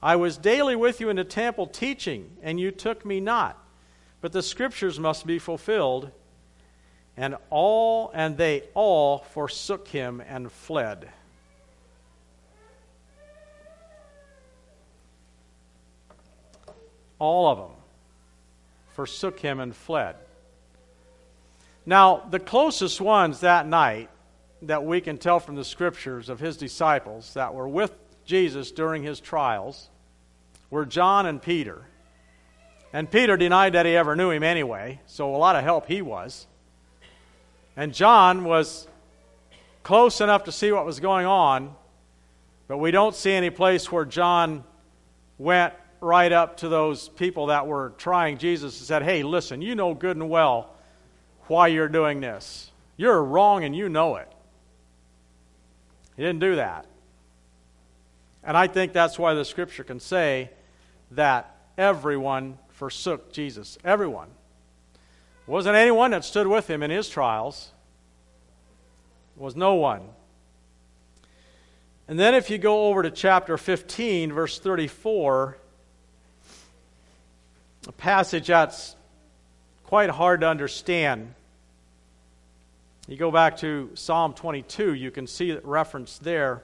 I 0.00 0.14
was 0.14 0.36
daily 0.36 0.76
with 0.76 1.00
you 1.00 1.08
in 1.08 1.16
the 1.16 1.24
temple 1.24 1.66
teaching, 1.66 2.30
and 2.42 2.60
you 2.60 2.70
took 2.70 3.04
me 3.04 3.18
not. 3.18 3.58
But 4.20 4.30
the 4.30 4.42
scriptures 4.42 5.00
must 5.00 5.26
be 5.26 5.40
fulfilled. 5.40 6.12
And 7.16 7.36
all 7.50 8.12
and 8.14 8.36
they 8.36 8.62
all 8.74 9.18
forsook 9.18 9.88
him 9.88 10.20
and 10.20 10.50
fled. 10.50 11.08
All 17.18 17.48
of 17.48 17.58
them 17.58 17.83
forsook 18.94 19.40
him 19.40 19.60
and 19.60 19.74
fled. 19.74 20.16
Now, 21.84 22.22
the 22.30 22.40
closest 22.40 23.00
ones 23.00 23.40
that 23.40 23.66
night 23.66 24.08
that 24.62 24.84
we 24.84 25.00
can 25.00 25.18
tell 25.18 25.40
from 25.40 25.56
the 25.56 25.64
scriptures 25.64 26.28
of 26.28 26.40
his 26.40 26.56
disciples 26.56 27.34
that 27.34 27.54
were 27.54 27.68
with 27.68 27.92
Jesus 28.24 28.70
during 28.70 29.02
his 29.02 29.20
trials 29.20 29.90
were 30.70 30.86
John 30.86 31.26
and 31.26 31.42
Peter. 31.42 31.82
And 32.92 33.10
Peter 33.10 33.36
denied 33.36 33.74
that 33.74 33.84
he 33.84 33.96
ever 33.96 34.16
knew 34.16 34.30
him 34.30 34.42
anyway, 34.42 35.00
so 35.06 35.34
a 35.34 35.36
lot 35.36 35.56
of 35.56 35.64
help 35.64 35.86
he 35.86 36.00
was. 36.00 36.46
And 37.76 37.92
John 37.92 38.44
was 38.44 38.86
close 39.82 40.20
enough 40.20 40.44
to 40.44 40.52
see 40.52 40.72
what 40.72 40.86
was 40.86 41.00
going 41.00 41.26
on, 41.26 41.74
but 42.68 42.78
we 42.78 42.92
don't 42.92 43.14
see 43.14 43.32
any 43.32 43.50
place 43.50 43.90
where 43.90 44.04
John 44.04 44.64
went 45.36 45.74
right 46.04 46.30
up 46.30 46.58
to 46.58 46.68
those 46.68 47.08
people 47.08 47.46
that 47.46 47.66
were 47.66 47.92
trying 47.98 48.38
Jesus 48.38 48.78
and 48.78 48.86
said, 48.86 49.02
Hey, 49.02 49.22
listen, 49.22 49.62
you 49.62 49.74
know 49.74 49.94
good 49.94 50.16
and 50.16 50.28
well 50.28 50.70
why 51.46 51.68
you're 51.68 51.88
doing 51.88 52.20
this. 52.20 52.70
You're 52.96 53.22
wrong 53.22 53.64
and 53.64 53.74
you 53.74 53.88
know 53.88 54.16
it. 54.16 54.30
He 56.16 56.22
didn't 56.22 56.40
do 56.40 56.56
that. 56.56 56.86
And 58.44 58.56
I 58.56 58.66
think 58.66 58.92
that's 58.92 59.18
why 59.18 59.34
the 59.34 59.44
scripture 59.44 59.84
can 59.84 59.98
say 59.98 60.50
that 61.12 61.56
everyone 61.76 62.58
forsook 62.68 63.32
Jesus. 63.32 63.78
Everyone. 63.84 64.28
Wasn't 65.46 65.74
anyone 65.74 66.12
that 66.12 66.24
stood 66.24 66.46
with 66.46 66.68
him 66.68 66.82
in 66.82 66.90
his 66.90 67.08
trials. 67.08 67.72
Was 69.36 69.56
no 69.56 69.74
one. 69.74 70.02
And 72.06 72.18
then 72.18 72.34
if 72.34 72.50
you 72.50 72.58
go 72.58 72.88
over 72.88 73.02
to 73.02 73.10
chapter 73.10 73.56
15, 73.56 74.32
verse 74.32 74.58
34, 74.58 75.56
a 77.86 77.92
passage 77.92 78.46
that's 78.46 78.96
quite 79.84 80.10
hard 80.10 80.40
to 80.40 80.48
understand. 80.48 81.34
You 83.06 83.16
go 83.16 83.30
back 83.30 83.58
to 83.58 83.90
Psalm 83.94 84.32
22, 84.32 84.94
you 84.94 85.10
can 85.10 85.26
see 85.26 85.50
it 85.50 85.64
reference 85.64 86.18
there. 86.18 86.62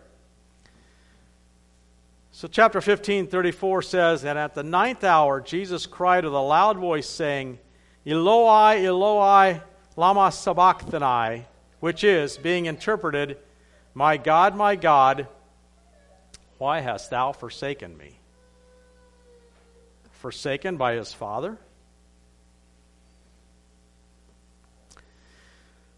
So, 2.32 2.48
chapter 2.48 2.80
15, 2.80 3.26
34 3.26 3.82
says, 3.82 4.24
And 4.24 4.38
at 4.38 4.54
the 4.54 4.62
ninth 4.62 5.04
hour, 5.04 5.40
Jesus 5.40 5.84
cried 5.84 6.24
with 6.24 6.32
a 6.32 6.38
loud 6.38 6.78
voice, 6.78 7.08
saying, 7.08 7.58
Eloi, 8.06 8.86
Eloi, 8.86 9.60
lama 9.96 10.30
sabachthani, 10.32 11.44
which 11.80 12.04
is, 12.04 12.38
being 12.38 12.66
interpreted, 12.66 13.36
My 13.92 14.16
God, 14.16 14.54
my 14.54 14.76
God, 14.76 15.26
why 16.56 16.80
hast 16.80 17.10
thou 17.10 17.32
forsaken 17.32 17.98
me? 17.98 18.19
Forsaken 20.20 20.76
by 20.76 20.94
his 20.94 21.14
Father? 21.14 21.56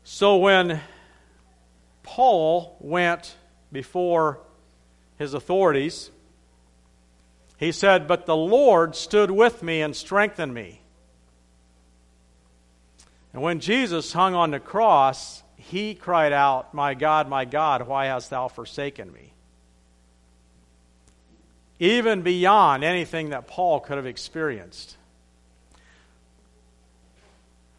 So, 0.04 0.36
when 0.36 0.80
Paul 2.04 2.76
went 2.78 3.34
before 3.72 4.38
his 5.18 5.34
authorities, 5.34 6.12
he 7.56 7.72
said, 7.72 8.06
But 8.06 8.26
the 8.26 8.36
Lord 8.36 8.94
stood 8.94 9.32
with 9.32 9.60
me 9.60 9.82
and 9.82 9.96
strengthened 9.96 10.54
me. 10.54 10.82
And 13.32 13.42
when 13.42 13.58
Jesus 13.58 14.12
hung 14.12 14.34
on 14.36 14.52
the 14.52 14.60
cross, 14.60 15.42
he 15.56 15.96
cried 15.96 16.32
out, 16.32 16.72
My 16.72 16.94
God, 16.94 17.28
my 17.28 17.44
God, 17.44 17.88
why 17.88 18.06
hast 18.06 18.30
thou 18.30 18.46
forsaken 18.46 19.12
me? 19.12 19.31
Even 21.82 22.22
beyond 22.22 22.84
anything 22.84 23.30
that 23.30 23.48
Paul 23.48 23.80
could 23.80 23.96
have 23.96 24.06
experienced. 24.06 24.96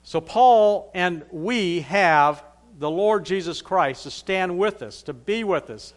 So, 0.04 0.20
Paul 0.20 0.92
and 0.94 1.24
we 1.32 1.80
have 1.82 2.44
the 2.78 2.92
Lord 2.92 3.26
Jesus 3.26 3.62
Christ 3.62 4.04
to 4.04 4.12
stand 4.12 4.58
with 4.58 4.82
us, 4.82 5.04
to 5.04 5.14
be 5.14 5.46
with 5.46 5.70
us, 5.70 5.94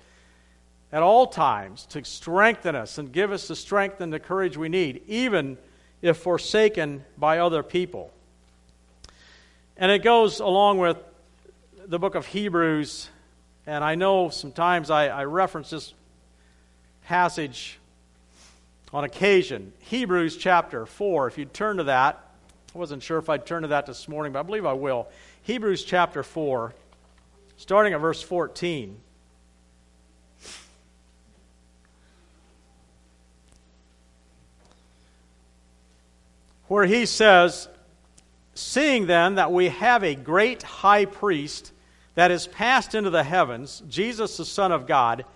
at 0.93 1.03
all 1.03 1.27
times 1.27 1.85
to 1.87 2.05
strengthen 2.05 2.77
us 2.77 2.99
and 2.99 3.11
give 3.11 3.33
us 3.33 3.49
the 3.49 3.57
strength 3.57 4.01
and 4.01 4.13
the 4.13 4.21
courage 4.21 4.57
we 4.57 4.69
need, 4.69 5.03
even 5.09 5.59
if 6.01 6.17
forsaken 6.17 7.05
by 7.19 7.39
other 7.39 7.65
people. 7.65 8.13
And 9.77 9.91
it 9.91 10.05
goes 10.05 10.39
along 10.39 10.79
with 10.79 10.97
the 11.89 11.99
book 11.99 12.15
of 12.15 12.27
Hebrews, 12.27 13.09
and 13.67 13.83
I 13.83 13.97
know 13.97 14.29
sometimes 14.29 14.93
I, 14.93 15.09
I 15.09 15.25
reference 15.25 15.71
this 15.71 15.93
passage 17.07 17.81
on 18.97 19.05
occasion. 19.05 19.75
Hebrews 19.81 20.39
chapter 20.39 20.87
4, 20.87 21.27
if 21.27 21.37
you'd 21.37 21.53
turn 21.53 21.77
to 21.77 21.85
that. 21.85 22.19
I 22.75 22.79
wasn't 22.79 23.03
sure 23.03 23.19
if 23.19 23.29
I'd 23.29 23.45
turn 23.45 23.61
to 23.61 23.69
that 23.69 23.85
this 23.85 24.09
morning, 24.09 24.33
but 24.33 24.39
I 24.39 24.43
believe 24.43 24.65
I 24.65 24.73
will. 24.73 25.07
Hebrews 25.43 25.85
chapter 25.85 26.23
4, 26.23 26.75
starting 27.59 27.93
at 27.93 28.01
verse 28.01 28.23
14. 28.23 28.97
where 36.69 36.87
he 36.87 37.05
says, 37.05 37.69
Seeing 38.55 39.07
then 39.07 39.35
that 39.35 39.53
we 39.53 39.69
have 39.69 40.05
a 40.05 40.15
great 40.15 40.63
high 40.63 41.05
priest 41.05 41.71
that 42.15 42.31
is 42.31 42.47
passed 42.47 42.95
into 42.95 43.11
the 43.11 43.25
heavens, 43.25 43.83
Jesus 43.91 44.39
the 44.39 44.47
Son 44.47 44.73
of 44.73 44.87
God, 44.87 45.27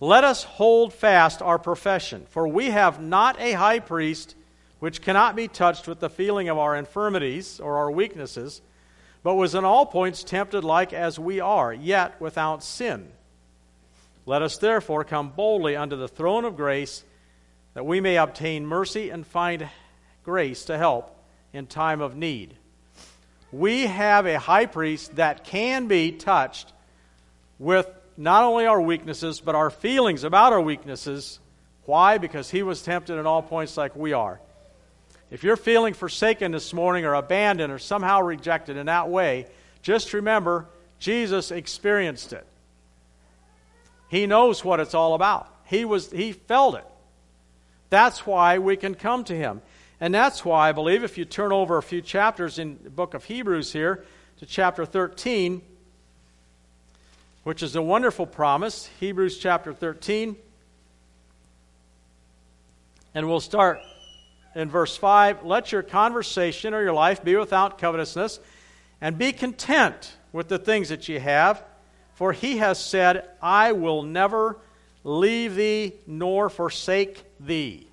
let 0.00 0.24
us 0.24 0.42
hold 0.44 0.92
fast 0.92 1.40
our 1.40 1.58
profession, 1.58 2.26
for 2.30 2.46
we 2.46 2.70
have 2.70 3.00
not 3.00 3.40
a 3.40 3.52
high 3.52 3.78
priest 3.78 4.34
which 4.78 5.00
cannot 5.00 5.34
be 5.34 5.48
touched 5.48 5.88
with 5.88 6.00
the 6.00 6.10
feeling 6.10 6.48
of 6.48 6.58
our 6.58 6.76
infirmities 6.76 7.60
or 7.60 7.78
our 7.78 7.90
weaknesses, 7.90 8.60
but 9.22 9.34
was 9.34 9.54
in 9.54 9.64
all 9.64 9.86
points 9.86 10.22
tempted 10.22 10.64
like 10.64 10.92
as 10.92 11.18
we 11.18 11.40
are, 11.40 11.72
yet 11.72 12.20
without 12.20 12.62
sin. 12.62 13.08
Let 14.26 14.42
us 14.42 14.58
therefore 14.58 15.04
come 15.04 15.30
boldly 15.30 15.76
unto 15.76 15.96
the 15.96 16.08
throne 16.08 16.44
of 16.44 16.56
grace, 16.56 17.04
that 17.74 17.86
we 17.86 18.00
may 18.00 18.16
obtain 18.16 18.66
mercy 18.66 19.10
and 19.10 19.26
find 19.26 19.68
grace 20.24 20.66
to 20.66 20.76
help 20.76 21.18
in 21.52 21.66
time 21.66 22.00
of 22.00 22.16
need. 22.16 22.54
We 23.52 23.86
have 23.86 24.26
a 24.26 24.38
high 24.38 24.66
priest 24.66 25.16
that 25.16 25.44
can 25.44 25.86
be 25.86 26.12
touched 26.12 26.72
with 27.58 27.88
not 28.16 28.44
only 28.44 28.66
our 28.66 28.80
weaknesses, 28.80 29.40
but 29.40 29.54
our 29.54 29.70
feelings 29.70 30.24
about 30.24 30.52
our 30.52 30.60
weaknesses. 30.60 31.38
Why? 31.84 32.18
Because 32.18 32.50
he 32.50 32.62
was 32.62 32.82
tempted 32.82 33.18
in 33.18 33.26
all 33.26 33.42
points 33.42 33.76
like 33.76 33.94
we 33.94 34.12
are. 34.12 34.40
If 35.30 35.42
you're 35.42 35.56
feeling 35.56 35.94
forsaken 35.94 36.52
this 36.52 36.72
morning 36.72 37.04
or 37.04 37.14
abandoned 37.14 37.72
or 37.72 37.78
somehow 37.78 38.22
rejected 38.22 38.76
in 38.76 38.86
that 38.86 39.08
way, 39.08 39.46
just 39.82 40.12
remember 40.12 40.66
Jesus 40.98 41.50
experienced 41.50 42.32
it. 42.32 42.46
He 44.08 44.26
knows 44.26 44.64
what 44.64 44.80
it's 44.80 44.94
all 44.94 45.14
about. 45.14 45.52
He 45.64 45.84
was 45.84 46.10
he 46.10 46.32
felt 46.32 46.76
it. 46.76 46.86
That's 47.90 48.26
why 48.26 48.58
we 48.58 48.76
can 48.76 48.94
come 48.94 49.24
to 49.24 49.36
him. 49.36 49.62
And 50.00 50.14
that's 50.14 50.44
why 50.44 50.68
I 50.68 50.72
believe 50.72 51.04
if 51.04 51.18
you 51.18 51.24
turn 51.24 51.52
over 51.52 51.78
a 51.78 51.82
few 51.82 52.02
chapters 52.02 52.58
in 52.58 52.78
the 52.82 52.90
book 52.90 53.14
of 53.14 53.24
Hebrews 53.24 53.72
here 53.72 54.04
to 54.38 54.46
chapter 54.46 54.84
13, 54.84 55.62
which 57.46 57.62
is 57.62 57.76
a 57.76 57.80
wonderful 57.80 58.26
promise, 58.26 58.90
Hebrews 58.98 59.38
chapter 59.38 59.72
13. 59.72 60.34
And 63.14 63.28
we'll 63.28 63.38
start 63.38 63.78
in 64.56 64.68
verse 64.68 64.96
5 64.96 65.44
Let 65.44 65.70
your 65.70 65.84
conversation 65.84 66.74
or 66.74 66.82
your 66.82 66.92
life 66.92 67.22
be 67.22 67.36
without 67.36 67.78
covetousness, 67.78 68.40
and 69.00 69.16
be 69.16 69.30
content 69.30 70.16
with 70.32 70.48
the 70.48 70.58
things 70.58 70.88
that 70.88 71.08
ye 71.08 71.20
have. 71.20 71.62
For 72.14 72.32
he 72.32 72.56
has 72.56 72.84
said, 72.84 73.28
I 73.40 73.70
will 73.70 74.02
never 74.02 74.58
leave 75.04 75.54
thee 75.54 75.92
nor 76.04 76.50
forsake 76.50 77.22
thee. 77.38 77.86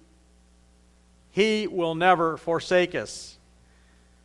He 1.29 1.67
will 1.67 1.93
never 1.93 2.37
forsake 2.37 2.95
us. 2.95 3.37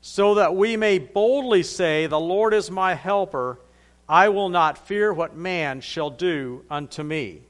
So 0.01 0.37
that 0.37 0.57
we 0.57 0.79
may 0.79 0.99
boldly 0.99 1.65
say, 1.65 2.07
The 2.07 2.19
Lord 2.19 2.55
is 2.55 2.71
my 2.71 2.95
helper. 2.95 3.59
I 4.09 4.31
will 4.31 4.49
not 4.49 4.87
fear 4.87 5.13
what 5.13 5.37
man 5.37 5.81
shall 5.81 6.11
do 6.11 6.65
unto 6.71 7.03
me. 7.03 7.43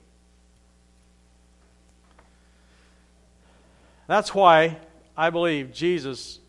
That's 4.08 4.34
why 4.34 4.78
I 5.16 5.30
believe 5.30 5.72
Jesus 5.72 6.40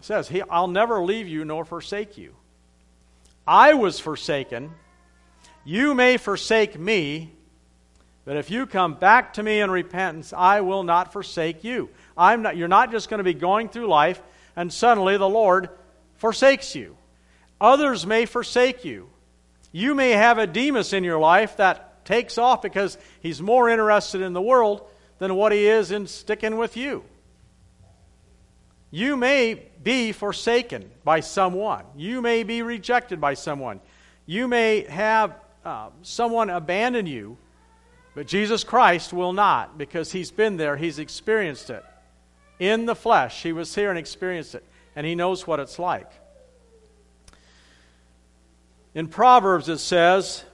says, 0.00 0.28
he, 0.28 0.42
I'll 0.48 0.68
never 0.68 1.02
leave 1.02 1.28
you 1.28 1.44
nor 1.44 1.64
forsake 1.64 2.16
you. 2.16 2.34
I 3.46 3.74
was 3.74 3.98
forsaken. 3.98 4.70
You 5.64 5.94
may 5.94 6.16
forsake 6.16 6.78
me, 6.78 7.32
but 8.24 8.36
if 8.36 8.50
you 8.50 8.66
come 8.66 8.94
back 8.94 9.34
to 9.34 9.42
me 9.42 9.60
in 9.60 9.70
repentance, 9.70 10.32
I 10.32 10.60
will 10.60 10.82
not 10.82 11.12
forsake 11.12 11.64
you. 11.64 11.90
I'm 12.16 12.42
not, 12.42 12.56
you're 12.56 12.68
not 12.68 12.90
just 12.90 13.10
going 13.10 13.18
to 13.18 13.24
be 13.24 13.34
going 13.34 13.68
through 13.68 13.88
life 13.88 14.22
and 14.54 14.72
suddenly 14.72 15.16
the 15.16 15.28
Lord 15.28 15.68
forsakes 16.16 16.74
you. 16.74 16.96
Others 17.60 18.06
may 18.06 18.26
forsake 18.26 18.84
you. 18.84 19.08
You 19.78 19.94
may 19.94 20.10
have 20.10 20.38
a 20.38 20.46
Demas 20.48 20.92
in 20.92 21.04
your 21.04 21.20
life 21.20 21.58
that 21.58 22.04
takes 22.04 22.36
off 22.36 22.62
because 22.62 22.98
he's 23.20 23.40
more 23.40 23.70
interested 23.70 24.22
in 24.22 24.32
the 24.32 24.42
world 24.42 24.84
than 25.20 25.36
what 25.36 25.52
he 25.52 25.68
is 25.68 25.92
in 25.92 26.08
sticking 26.08 26.56
with 26.56 26.76
you. 26.76 27.04
You 28.90 29.16
may 29.16 29.70
be 29.80 30.10
forsaken 30.10 30.90
by 31.04 31.20
someone. 31.20 31.84
You 31.96 32.20
may 32.20 32.42
be 32.42 32.62
rejected 32.62 33.20
by 33.20 33.34
someone. 33.34 33.78
You 34.26 34.48
may 34.48 34.80
have 34.80 35.36
uh, 35.64 35.90
someone 36.02 36.50
abandon 36.50 37.06
you, 37.06 37.38
but 38.16 38.26
Jesus 38.26 38.64
Christ 38.64 39.12
will 39.12 39.32
not 39.32 39.78
because 39.78 40.10
he's 40.10 40.32
been 40.32 40.56
there, 40.56 40.76
he's 40.76 40.98
experienced 40.98 41.70
it. 41.70 41.84
In 42.58 42.84
the 42.84 42.96
flesh, 42.96 43.44
he 43.44 43.52
was 43.52 43.72
here 43.76 43.90
and 43.90 43.98
experienced 43.98 44.56
it, 44.56 44.64
and 44.96 45.06
he 45.06 45.14
knows 45.14 45.46
what 45.46 45.60
it's 45.60 45.78
like. 45.78 46.10
In 48.94 49.08
Proverbs 49.08 49.68
it 49.68 49.78
says, 49.78 50.44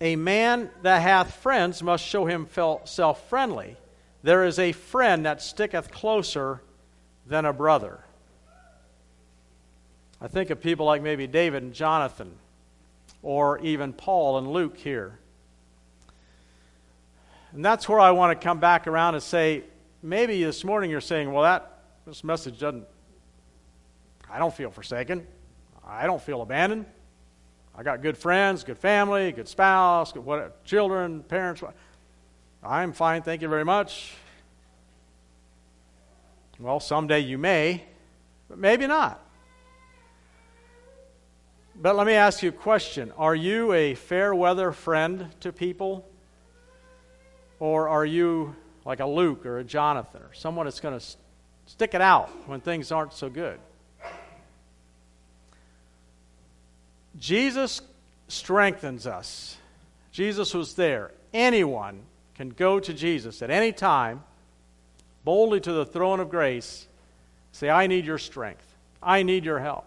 A 0.00 0.16
man 0.16 0.70
that 0.82 1.02
hath 1.02 1.34
friends 1.36 1.82
must 1.82 2.04
show 2.04 2.26
himself 2.26 3.28
friendly. 3.28 3.76
There 4.22 4.44
is 4.44 4.58
a 4.58 4.72
friend 4.72 5.26
that 5.26 5.42
sticketh 5.42 5.90
closer 5.90 6.60
than 7.26 7.44
a 7.44 7.52
brother. 7.52 8.00
I 10.20 10.28
think 10.28 10.50
of 10.50 10.60
people 10.60 10.86
like 10.86 11.02
maybe 11.02 11.26
David 11.26 11.62
and 11.62 11.72
Jonathan, 11.72 12.32
or 13.22 13.58
even 13.60 13.92
Paul 13.92 14.38
and 14.38 14.48
Luke 14.48 14.76
here. 14.76 15.18
And 17.52 17.64
that's 17.64 17.88
where 17.88 18.00
I 18.00 18.10
want 18.10 18.38
to 18.38 18.44
come 18.44 18.58
back 18.58 18.86
around 18.86 19.14
and 19.14 19.22
say, 19.22 19.62
maybe 20.02 20.42
this 20.42 20.64
morning 20.64 20.90
you're 20.90 21.00
saying, 21.00 21.32
well, 21.32 21.44
that 21.44 21.78
this 22.06 22.24
message 22.24 22.58
doesn't, 22.58 22.86
I 24.30 24.38
don't 24.38 24.52
feel 24.52 24.70
forsaken. 24.70 25.26
I 25.86 26.06
don't 26.06 26.20
feel 26.20 26.42
abandoned. 26.42 26.84
I 27.78 27.84
got 27.84 28.02
good 28.02 28.18
friends, 28.18 28.64
good 28.64 28.76
family, 28.76 29.30
good 29.30 29.46
spouse, 29.46 30.10
good 30.10 30.24
what, 30.24 30.64
children, 30.64 31.22
parents. 31.22 31.62
I'm 32.60 32.92
fine, 32.92 33.22
thank 33.22 33.40
you 33.40 33.46
very 33.46 33.64
much. 33.64 34.14
Well, 36.58 36.80
someday 36.80 37.20
you 37.20 37.38
may, 37.38 37.84
but 38.48 38.58
maybe 38.58 38.88
not. 38.88 39.24
But 41.80 41.94
let 41.94 42.04
me 42.04 42.14
ask 42.14 42.42
you 42.42 42.48
a 42.48 42.52
question 42.52 43.12
Are 43.16 43.36
you 43.36 43.72
a 43.72 43.94
fair 43.94 44.34
weather 44.34 44.72
friend 44.72 45.28
to 45.38 45.52
people? 45.52 46.04
Or 47.60 47.88
are 47.88 48.04
you 48.04 48.56
like 48.84 48.98
a 48.98 49.06
Luke 49.06 49.46
or 49.46 49.58
a 49.58 49.64
Jonathan 49.64 50.22
or 50.22 50.34
someone 50.34 50.66
that's 50.66 50.80
going 50.80 50.98
to 50.98 51.06
stick 51.66 51.94
it 51.94 52.00
out 52.00 52.28
when 52.48 52.60
things 52.60 52.90
aren't 52.90 53.12
so 53.12 53.30
good? 53.30 53.60
Jesus 57.18 57.82
strengthens 58.28 59.06
us. 59.06 59.56
Jesus 60.12 60.54
was 60.54 60.74
there. 60.74 61.12
Anyone 61.32 62.00
can 62.34 62.50
go 62.50 62.78
to 62.80 62.94
Jesus 62.94 63.42
at 63.42 63.50
any 63.50 63.72
time, 63.72 64.22
boldly 65.24 65.60
to 65.60 65.72
the 65.72 65.84
throne 65.84 66.20
of 66.20 66.30
grace, 66.30 66.86
say, 67.52 67.68
I 67.68 67.86
need 67.86 68.06
your 68.06 68.18
strength. 68.18 68.64
I 69.02 69.22
need 69.22 69.44
your 69.44 69.58
help. 69.58 69.84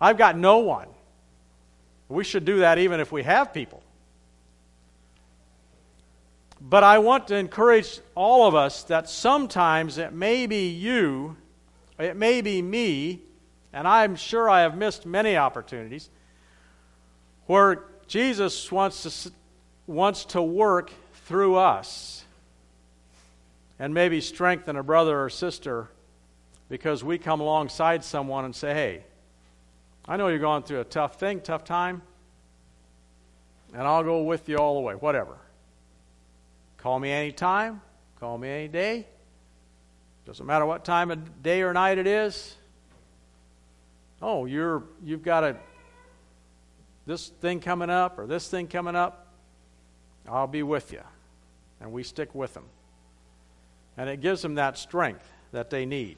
I've 0.00 0.18
got 0.18 0.36
no 0.36 0.58
one. 0.58 0.88
We 2.08 2.24
should 2.24 2.44
do 2.44 2.58
that 2.58 2.78
even 2.78 3.00
if 3.00 3.10
we 3.10 3.22
have 3.22 3.52
people. 3.52 3.82
But 6.60 6.82
I 6.82 6.98
want 6.98 7.28
to 7.28 7.36
encourage 7.36 8.00
all 8.14 8.46
of 8.46 8.54
us 8.54 8.84
that 8.84 9.08
sometimes 9.08 9.98
it 9.98 10.12
may 10.12 10.46
be 10.46 10.68
you, 10.68 11.36
it 11.98 12.16
may 12.16 12.40
be 12.40 12.62
me, 12.62 13.20
and 13.72 13.86
I'm 13.86 14.16
sure 14.16 14.48
I 14.48 14.62
have 14.62 14.76
missed 14.76 15.04
many 15.04 15.36
opportunities 15.36 16.08
where 17.46 17.84
Jesus 18.06 18.70
wants 18.70 19.22
to, 19.22 19.32
wants 19.86 20.24
to 20.26 20.42
work 20.42 20.92
through 21.26 21.56
us 21.56 22.24
and 23.78 23.92
maybe 23.92 24.20
strengthen 24.20 24.76
a 24.76 24.82
brother 24.82 25.22
or 25.22 25.30
sister 25.30 25.88
because 26.68 27.04
we 27.04 27.18
come 27.18 27.40
alongside 27.40 28.04
someone 28.04 28.44
and 28.44 28.54
say, 28.54 28.72
hey, 28.72 29.04
I 30.06 30.16
know 30.16 30.28
you're 30.28 30.38
going 30.38 30.62
through 30.62 30.80
a 30.80 30.84
tough 30.84 31.18
thing, 31.18 31.40
tough 31.40 31.64
time, 31.64 32.02
and 33.72 33.82
I'll 33.82 34.04
go 34.04 34.22
with 34.22 34.48
you 34.48 34.56
all 34.56 34.74
the 34.74 34.80
way, 34.80 34.94
whatever. 34.94 35.36
Call 36.78 37.00
me 37.00 37.10
anytime, 37.10 37.80
call 38.20 38.38
me 38.38 38.48
any 38.48 38.68
day. 38.68 39.06
Doesn't 40.26 40.46
matter 40.46 40.64
what 40.64 40.84
time 40.84 41.10
of 41.10 41.42
day 41.42 41.62
or 41.62 41.72
night 41.72 41.98
it 41.98 42.06
is. 42.06 42.56
Oh, 44.22 44.46
you're 44.46 44.84
you've 45.02 45.22
got 45.22 45.44
a 45.44 45.56
this 47.06 47.28
thing 47.28 47.60
coming 47.60 47.90
up 47.90 48.18
or 48.18 48.26
this 48.26 48.48
thing 48.48 48.66
coming 48.66 48.96
up, 48.96 49.26
I'll 50.28 50.46
be 50.46 50.62
with 50.62 50.92
you. 50.92 51.02
And 51.80 51.92
we 51.92 52.02
stick 52.02 52.34
with 52.34 52.54
them. 52.54 52.64
And 53.96 54.08
it 54.08 54.20
gives 54.20 54.42
them 54.42 54.54
that 54.56 54.78
strength 54.78 55.28
that 55.52 55.70
they 55.70 55.86
need. 55.86 56.16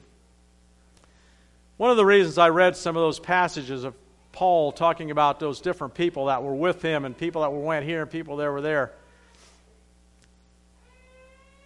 One 1.77 1.91
of 1.91 1.97
the 1.97 2.05
reasons 2.05 2.37
I 2.37 2.49
read 2.49 2.75
some 2.75 2.95
of 2.95 3.01
those 3.01 3.19
passages 3.19 3.83
of 3.83 3.93
Paul 4.31 4.71
talking 4.71 5.11
about 5.11 5.39
those 5.39 5.61
different 5.61 5.93
people 5.93 6.27
that 6.27 6.41
were 6.43 6.55
with 6.55 6.81
him 6.81 7.05
and 7.05 7.17
people 7.17 7.41
that 7.41 7.51
went 7.51 7.85
here 7.85 8.01
and 8.01 8.09
people 8.09 8.37
that 8.37 8.51
were 8.51 8.61
there. 8.61 8.93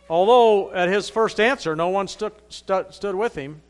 Although 0.09 0.73
at 0.73 0.89
his 0.89 1.09
first 1.09 1.39
answer 1.39 1.75
no 1.75 1.89
one 1.89 2.07
stood, 2.07 2.33
stood, 2.49 2.93
stood 2.93 3.15
with 3.15 3.35
him, 3.35 3.61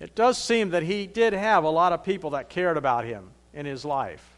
it 0.00 0.14
does 0.14 0.38
seem 0.38 0.70
that 0.70 0.82
he 0.82 1.06
did 1.06 1.32
have 1.32 1.64
a 1.64 1.70
lot 1.70 1.92
of 1.92 2.04
people 2.04 2.30
that 2.30 2.48
cared 2.48 2.76
about 2.76 3.04
him 3.04 3.30
in 3.52 3.66
his 3.66 3.84
life. 3.84 4.37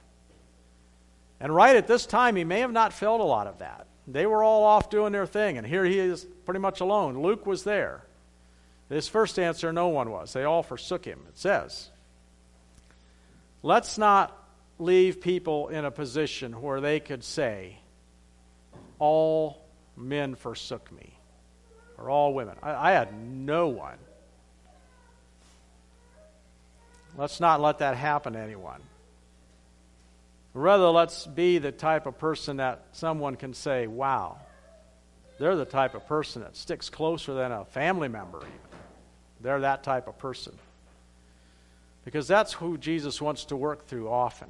And 1.40 1.55
right 1.55 1.74
at 1.74 1.87
this 1.87 2.05
time, 2.05 2.37
he 2.37 2.44
may 2.44 2.61
have 2.61 2.72
not 2.72 2.92
felt 2.92 3.20
a 3.20 3.24
lot 3.24 3.46
of 3.46 3.59
that. 3.59 3.87
They 4.07 4.26
were 4.26 4.42
all 4.42 4.64
off 4.64 4.90
doing 4.90 5.12
their 5.12 5.26
thing, 5.26 5.57
and 5.57 5.66
here 5.66 5.85
he 5.85 5.98
is 5.98 6.26
pretty 6.44 6.61
much 6.61 6.81
alone. 6.81 7.22
Luke 7.22 7.46
was 7.46 7.64
there. 7.64 8.03
His 8.88 9.09
first 9.09 9.38
answer, 9.38 9.72
no 9.72 9.88
one 9.88 10.11
was. 10.11 10.33
They 10.33 10.44
all 10.44 10.62
forsook 10.62 11.05
him, 11.05 11.20
it 11.29 11.38
says. 11.38 11.88
Let's 13.62 13.98
not 13.98 14.37
leave 14.79 15.20
people 15.20 15.68
in 15.68 15.85
a 15.85 15.90
position 15.90 16.61
where 16.61 16.81
they 16.81 16.98
could 16.98 17.22
say, 17.22 17.79
All 18.98 19.64
men 19.96 20.35
forsook 20.35 20.90
me, 20.90 21.14
or 21.96 22.11
all 22.11 22.35
women. 22.35 22.57
I, 22.62 22.90
I 22.90 22.92
had 22.92 23.14
no 23.14 23.68
one. 23.68 23.98
Let's 27.16 27.38
not 27.38 27.61
let 27.61 27.79
that 27.79 27.96
happen 27.96 28.33
to 28.33 28.38
anyone. 28.38 28.81
Rather, 30.52 30.88
let's 30.88 31.26
be 31.26 31.58
the 31.58 31.72
type 31.72 32.06
of 32.06 32.18
person 32.18 32.56
that 32.56 32.84
someone 32.92 33.36
can 33.36 33.54
say, 33.54 33.86
Wow, 33.86 34.38
they're 35.38 35.56
the 35.56 35.64
type 35.64 35.94
of 35.94 36.06
person 36.06 36.42
that 36.42 36.56
sticks 36.56 36.90
closer 36.90 37.34
than 37.34 37.52
a 37.52 37.64
family 37.64 38.08
member, 38.08 38.38
even. 38.38 38.52
They're 39.40 39.60
that 39.60 39.82
type 39.82 40.06
of 40.08 40.18
person. 40.18 40.56
Because 42.04 42.26
that's 42.26 42.52
who 42.52 42.76
Jesus 42.76 43.20
wants 43.22 43.46
to 43.46 43.56
work 43.56 43.86
through 43.86 44.08
often. 44.10 44.48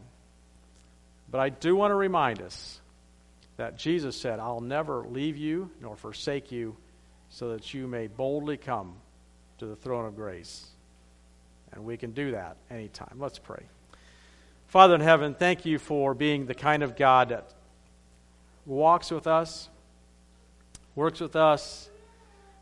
But 1.30 1.40
I 1.40 1.48
do 1.48 1.76
want 1.76 1.90
to 1.90 1.96
remind 1.96 2.42
us 2.42 2.80
that 3.56 3.76
Jesus 3.76 4.16
said, 4.16 4.40
I'll 4.40 4.60
never 4.60 5.04
leave 5.08 5.36
you 5.36 5.70
nor 5.80 5.96
forsake 5.96 6.50
you 6.50 6.76
so 7.28 7.50
that 7.50 7.72
you 7.72 7.86
may 7.86 8.06
boldly 8.06 8.56
come 8.56 8.94
to 9.58 9.66
the 9.66 9.76
throne 9.76 10.06
of 10.06 10.16
grace. 10.16 10.66
And 11.72 11.84
we 11.84 11.96
can 11.96 12.12
do 12.12 12.32
that 12.32 12.56
anytime. 12.70 13.16
Let's 13.18 13.38
pray. 13.38 13.62
Father 14.70 14.94
in 14.94 15.00
heaven, 15.00 15.34
thank 15.34 15.66
you 15.66 15.80
for 15.80 16.14
being 16.14 16.46
the 16.46 16.54
kind 16.54 16.84
of 16.84 16.94
God 16.94 17.30
that 17.30 17.52
walks 18.64 19.10
with 19.10 19.26
us, 19.26 19.68
works 20.94 21.18
with 21.18 21.34
us, 21.34 21.90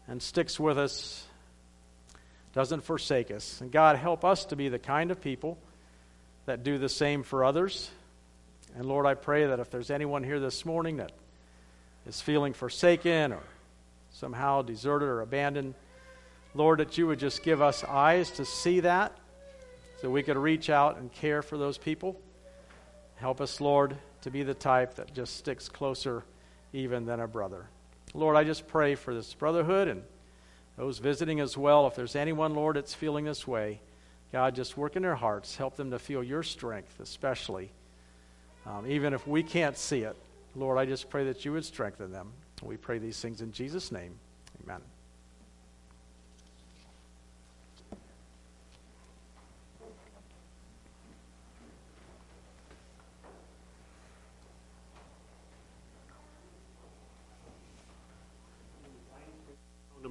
and 0.08 0.22
sticks 0.22 0.58
with 0.58 0.78
us 0.78 1.26
doesn't 2.54 2.80
forsake 2.80 3.30
us. 3.30 3.60
And 3.60 3.70
God, 3.70 3.96
help 3.96 4.24
us 4.24 4.46
to 4.46 4.56
be 4.56 4.70
the 4.70 4.78
kind 4.78 5.10
of 5.10 5.20
people 5.20 5.58
that 6.46 6.64
do 6.64 6.78
the 6.78 6.88
same 6.88 7.24
for 7.24 7.44
others. 7.44 7.90
And 8.74 8.86
Lord, 8.86 9.04
I 9.04 9.12
pray 9.12 9.44
that 9.44 9.60
if 9.60 9.68
there's 9.70 9.90
anyone 9.90 10.24
here 10.24 10.40
this 10.40 10.64
morning 10.64 10.96
that 10.96 11.12
is 12.06 12.22
feeling 12.22 12.54
forsaken 12.54 13.34
or 13.34 13.42
somehow 14.12 14.62
deserted 14.62 15.10
or 15.10 15.20
abandoned, 15.20 15.74
Lord, 16.54 16.80
that 16.80 16.96
you 16.96 17.06
would 17.06 17.18
just 17.18 17.42
give 17.42 17.60
us 17.60 17.84
eyes 17.84 18.30
to 18.30 18.46
see 18.46 18.80
that 18.80 19.14
so 20.00 20.10
we 20.10 20.22
could 20.22 20.36
reach 20.36 20.70
out 20.70 20.98
and 20.98 21.12
care 21.12 21.42
for 21.42 21.58
those 21.58 21.78
people. 21.78 22.20
Help 23.16 23.40
us, 23.40 23.60
Lord, 23.60 23.96
to 24.22 24.30
be 24.30 24.42
the 24.42 24.54
type 24.54 24.94
that 24.94 25.12
just 25.12 25.36
sticks 25.36 25.68
closer 25.68 26.24
even 26.72 27.04
than 27.04 27.20
a 27.20 27.26
brother. 27.26 27.66
Lord, 28.14 28.36
I 28.36 28.44
just 28.44 28.68
pray 28.68 28.94
for 28.94 29.14
this 29.14 29.34
brotherhood 29.34 29.88
and 29.88 30.02
those 30.76 30.98
visiting 30.98 31.40
as 31.40 31.56
well, 31.56 31.88
if 31.88 31.96
there's 31.96 32.14
anyone, 32.14 32.54
Lord, 32.54 32.76
that's 32.76 32.94
feeling 32.94 33.24
this 33.24 33.46
way, 33.46 33.80
God, 34.32 34.54
just 34.54 34.76
work 34.76 34.94
in 34.94 35.02
their 35.02 35.16
hearts. 35.16 35.56
Help 35.56 35.74
them 35.74 35.90
to 35.90 35.98
feel 35.98 36.22
your 36.22 36.44
strength, 36.44 37.00
especially. 37.00 37.72
Um, 38.64 38.86
even 38.86 39.12
if 39.12 39.26
we 39.26 39.42
can't 39.42 39.76
see 39.76 40.02
it, 40.02 40.16
Lord, 40.54 40.78
I 40.78 40.84
just 40.84 41.10
pray 41.10 41.24
that 41.24 41.44
you 41.44 41.52
would 41.52 41.64
strengthen 41.64 42.12
them. 42.12 42.32
We 42.62 42.76
pray 42.76 42.98
these 42.98 43.20
things 43.20 43.40
in 43.40 43.50
Jesus' 43.50 43.90
name. 43.90 44.18
Amen. 44.62 44.80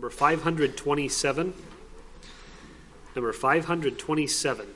Number 0.08 0.16
527. 0.16 1.54
Number 3.14 3.34
527. 3.34 4.68